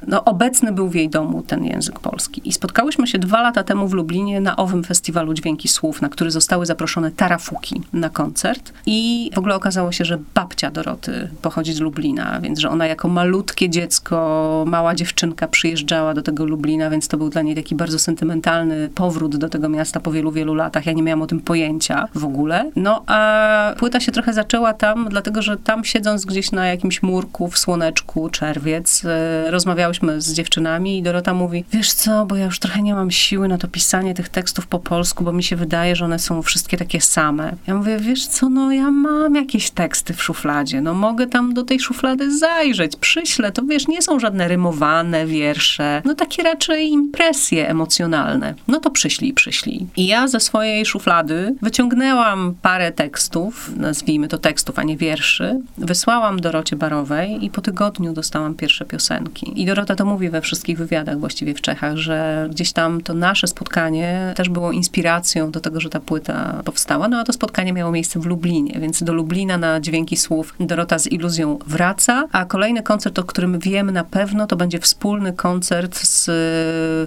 No, 0.07 0.25
obecny 0.25 0.71
był 0.71 0.89
w 0.89 0.95
jej 0.95 1.09
domu 1.09 1.43
ten 1.47 1.65
język 1.65 1.99
polski. 1.99 2.41
I 2.45 2.53
spotkałyśmy 2.53 3.07
się 3.07 3.19
dwa 3.19 3.41
lata 3.41 3.63
temu 3.63 3.87
w 3.87 3.93
Lublinie 3.93 4.41
na 4.41 4.55
owym 4.55 4.83
festiwalu 4.83 5.33
Dźwięki 5.33 5.67
Słów, 5.67 6.01
na 6.01 6.09
który 6.09 6.31
zostały 6.31 6.65
zaproszone 6.65 7.11
tarafuki 7.11 7.81
na 7.93 8.09
koncert. 8.09 8.73
I 8.85 9.29
w 9.33 9.37
ogóle 9.37 9.55
okazało 9.55 9.91
się, 9.91 10.05
że 10.05 10.17
babcia 10.33 10.71
Doroty 10.71 11.29
pochodzi 11.41 11.73
z 11.73 11.79
Lublina, 11.79 12.39
więc 12.41 12.59
że 12.59 12.69
ona 12.69 12.87
jako 12.87 13.07
malutkie 13.07 13.69
dziecko, 13.69 14.65
mała 14.67 14.95
dziewczynka 14.95 15.47
przyjeżdżała 15.47 16.13
do 16.13 16.21
tego 16.21 16.45
Lublina, 16.45 16.89
więc 16.89 17.07
to 17.07 17.17
był 17.17 17.29
dla 17.29 17.41
niej 17.41 17.55
taki 17.55 17.75
bardzo 17.75 17.99
sentymentalny 17.99 18.89
powrót 18.95 19.37
do 19.37 19.49
tego 19.49 19.69
miasta 19.69 19.99
po 19.99 20.11
wielu, 20.11 20.31
wielu 20.31 20.53
latach 20.53 20.82
ja 20.85 20.93
nie 20.93 21.03
miałam 21.03 21.21
o 21.21 21.27
tym 21.27 21.39
pojęcia 21.39 22.07
w 22.15 22.25
ogóle. 22.25 22.71
No 22.75 23.03
a 23.07 23.73
płyta 23.77 23.99
się 23.99 24.11
trochę 24.11 24.33
zaczęła 24.33 24.73
tam, 24.73 25.07
dlatego 25.09 25.41
że 25.41 25.57
tam 25.57 25.83
siedząc 25.83 26.25
gdzieś 26.25 26.51
na 26.51 26.67
jakimś 26.67 27.03
murku 27.03 27.47
w 27.47 27.57
słoneczku, 27.57 28.29
czerwiec, 28.29 29.05
e, 29.05 29.51
rozmawiałyśmy 29.51 30.21
z 30.21 30.33
dziewczynami 30.33 30.97
i 30.97 31.03
Dorota 31.03 31.33
mówi, 31.33 31.65
wiesz 31.71 31.93
co, 31.93 32.25
bo 32.25 32.35
ja 32.35 32.45
już 32.45 32.59
trochę 32.59 32.81
nie 32.81 32.93
mam 32.93 33.11
siły 33.11 33.47
na 33.47 33.57
to 33.57 33.67
pisanie 33.67 34.13
tych 34.13 34.29
tekstów 34.29 34.67
po 34.67 34.79
polsku, 34.79 35.23
bo 35.23 35.33
mi 35.33 35.43
się 35.43 35.55
wydaje, 35.55 35.95
że 35.95 36.05
one 36.05 36.19
są 36.19 36.41
wszystkie 36.41 36.77
takie 36.77 37.01
same. 37.01 37.55
Ja 37.67 37.75
mówię, 37.75 37.97
wiesz 37.97 38.27
co, 38.27 38.49
no 38.49 38.71
ja 38.71 38.91
mam 38.91 39.35
jakieś 39.35 39.71
teksty 39.71 40.13
w 40.13 40.23
szufladzie, 40.23 40.81
no 40.81 40.93
mogę 40.93 41.27
tam 41.27 41.53
do 41.53 41.63
tej 41.63 41.79
szuflady 41.79 42.37
zajrzeć, 42.37 42.95
przyślę, 42.95 43.51
to 43.51 43.61
wiesz, 43.63 43.87
nie 43.87 44.01
są 44.01 44.19
żadne 44.19 44.47
rymowane 44.47 45.25
wiersze, 45.25 46.01
no 46.05 46.15
takie 46.15 46.43
raczej 46.43 46.89
impresje 46.89 47.69
emocjonalne. 47.69 48.53
No 48.67 48.79
to 48.79 48.89
przyślij, 48.89 49.33
przyślij. 49.33 49.87
I 49.97 50.07
ja 50.07 50.27
ze 50.27 50.39
swojej 50.39 50.72
mojej 50.73 50.85
szuflady 50.85 51.55
wyciągnęłam 51.61 52.55
parę 52.61 52.91
tekstów, 52.91 53.71
nazwijmy 53.77 54.27
to 54.27 54.37
tekstów, 54.37 54.79
a 54.79 54.83
nie 54.83 54.97
wierszy, 54.97 55.59
wysłałam 55.77 56.39
Dorocie 56.39 56.75
Barowej 56.75 57.45
i 57.45 57.49
po 57.49 57.61
tygodniu 57.61 58.13
dostałam 58.13 58.55
pierwsze 58.55 58.85
piosenki. 58.85 59.61
I 59.61 59.65
Dorota 59.65 59.95
to 59.95 60.05
mówi 60.05 60.29
we 60.29 60.41
wszystkich 60.41 60.77
wywiadach 60.77 61.19
właściwie 61.19 61.53
w 61.53 61.61
Czechach, 61.61 61.97
że 61.97 62.47
gdzieś 62.51 62.73
tam 62.73 63.01
to 63.01 63.13
nasze 63.13 63.47
spotkanie 63.47 64.33
też 64.35 64.49
było 64.49 64.71
inspiracją 64.71 65.51
do 65.51 65.59
tego, 65.59 65.79
że 65.79 65.89
ta 65.89 65.99
płyta 65.99 66.61
powstała. 66.65 67.07
No 67.07 67.19
a 67.19 67.23
to 67.23 67.33
spotkanie 67.33 67.73
miało 67.73 67.91
miejsce 67.91 68.19
w 68.19 68.25
Lublinie, 68.25 68.79
więc 68.79 69.03
do 69.03 69.13
Lublina 69.13 69.57
na 69.57 69.79
dźwięki 69.79 70.17
słów 70.17 70.55
Dorota 70.59 70.99
z 70.99 71.07
iluzją 71.07 71.59
wraca, 71.67 72.27
a 72.31 72.45
kolejny 72.45 72.83
koncert, 72.83 73.19
o 73.19 73.23
którym 73.23 73.59
wiemy 73.59 73.91
na 73.91 74.03
pewno, 74.03 74.47
to 74.47 74.55
będzie 74.55 74.79
wspólny 74.79 75.33
koncert 75.33 75.97
z 75.97 76.29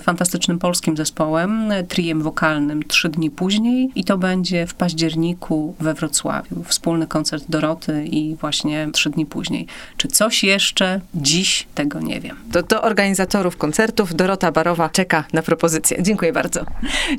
fantastycznym 0.02 0.58
polskim 0.58 0.96
zespołem, 0.96 1.72
triem 1.88 2.22
wokalnym 2.22 2.82
trzy 2.82 3.08
dni 3.08 3.30
później 3.30 3.55
i 3.94 4.04
to 4.04 4.18
będzie 4.18 4.66
w 4.66 4.74
październiku 4.74 5.74
we 5.80 5.94
Wrocławiu. 5.94 6.64
Wspólny 6.64 7.06
koncert 7.06 7.44
Doroty 7.48 8.04
i 8.04 8.36
właśnie 8.36 8.88
trzy 8.92 9.10
dni 9.10 9.26
później. 9.26 9.66
Czy 9.96 10.08
coś 10.08 10.44
jeszcze 10.44 11.00
dziś 11.14 11.66
tego 11.74 12.00
nie 12.00 12.20
wiem. 12.20 12.36
Do, 12.52 12.62
do 12.62 12.82
organizatorów 12.82 13.56
koncertów 13.56 14.14
Dorota 14.14 14.52
Barowa 14.52 14.88
czeka 14.88 15.24
na 15.32 15.42
propozycję. 15.42 16.02
Dziękuję 16.02 16.32
bardzo. 16.32 16.64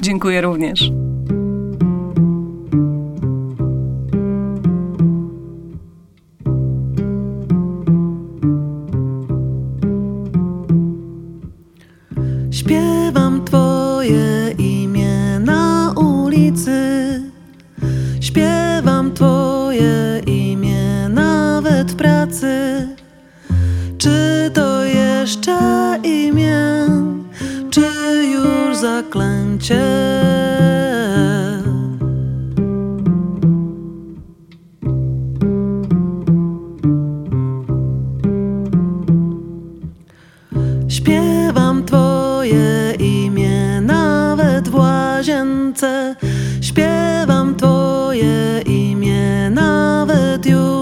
Dziękuję 0.01 0.41
również. 0.41 0.91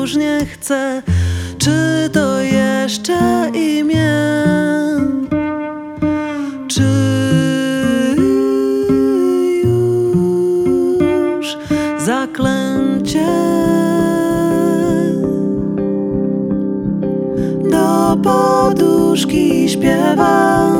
Już 0.05 0.15
nie 0.15 0.45
chcę. 0.45 1.01
Czy 1.57 2.09
to 2.13 2.41
jeszcze 2.41 3.51
imię? 3.53 4.13
Czy 6.67 6.83
już 9.63 11.57
zaklęcie? 12.05 13.25
do 17.71 18.17
poduszki 18.23 19.69
śpiewam, 19.69 20.77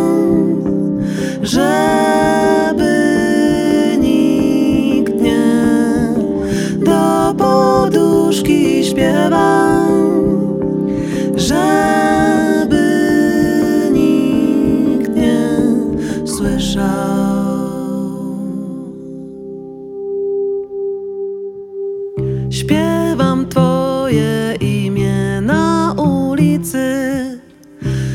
żeby 1.42 2.94
nikt 4.00 5.22
nie. 5.22 5.46
Do 6.86 7.34
poduszki 7.38 8.65
śpiewam, 9.06 10.58
żeby 11.36 12.84
nikt 13.94 15.16
nie 15.16 15.48
słyszał. 16.26 16.86
Śpiewam 22.50 23.48
Twoje 23.50 24.56
imię 24.60 25.42
na 25.42 25.94
ulicy. 25.98 26.88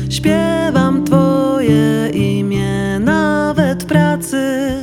Śpiewam 0.09 1.03
Twoje 1.03 2.09
imię 2.09 2.99
nawet 2.99 3.83
w 3.83 3.85
pracy. 3.85 4.73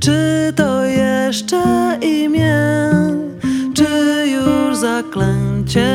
Czy 0.00 0.52
to 0.56 0.84
jeszcze 0.84 1.98
imię, 2.02 2.56
już 4.84 4.90
zaklęcie? 4.90 5.86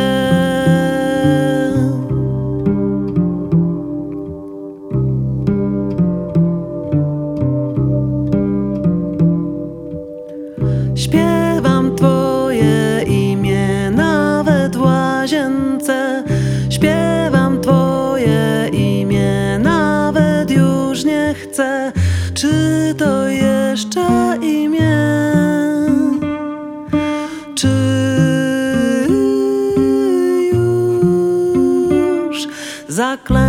Zaklęcie? 33.20 33.49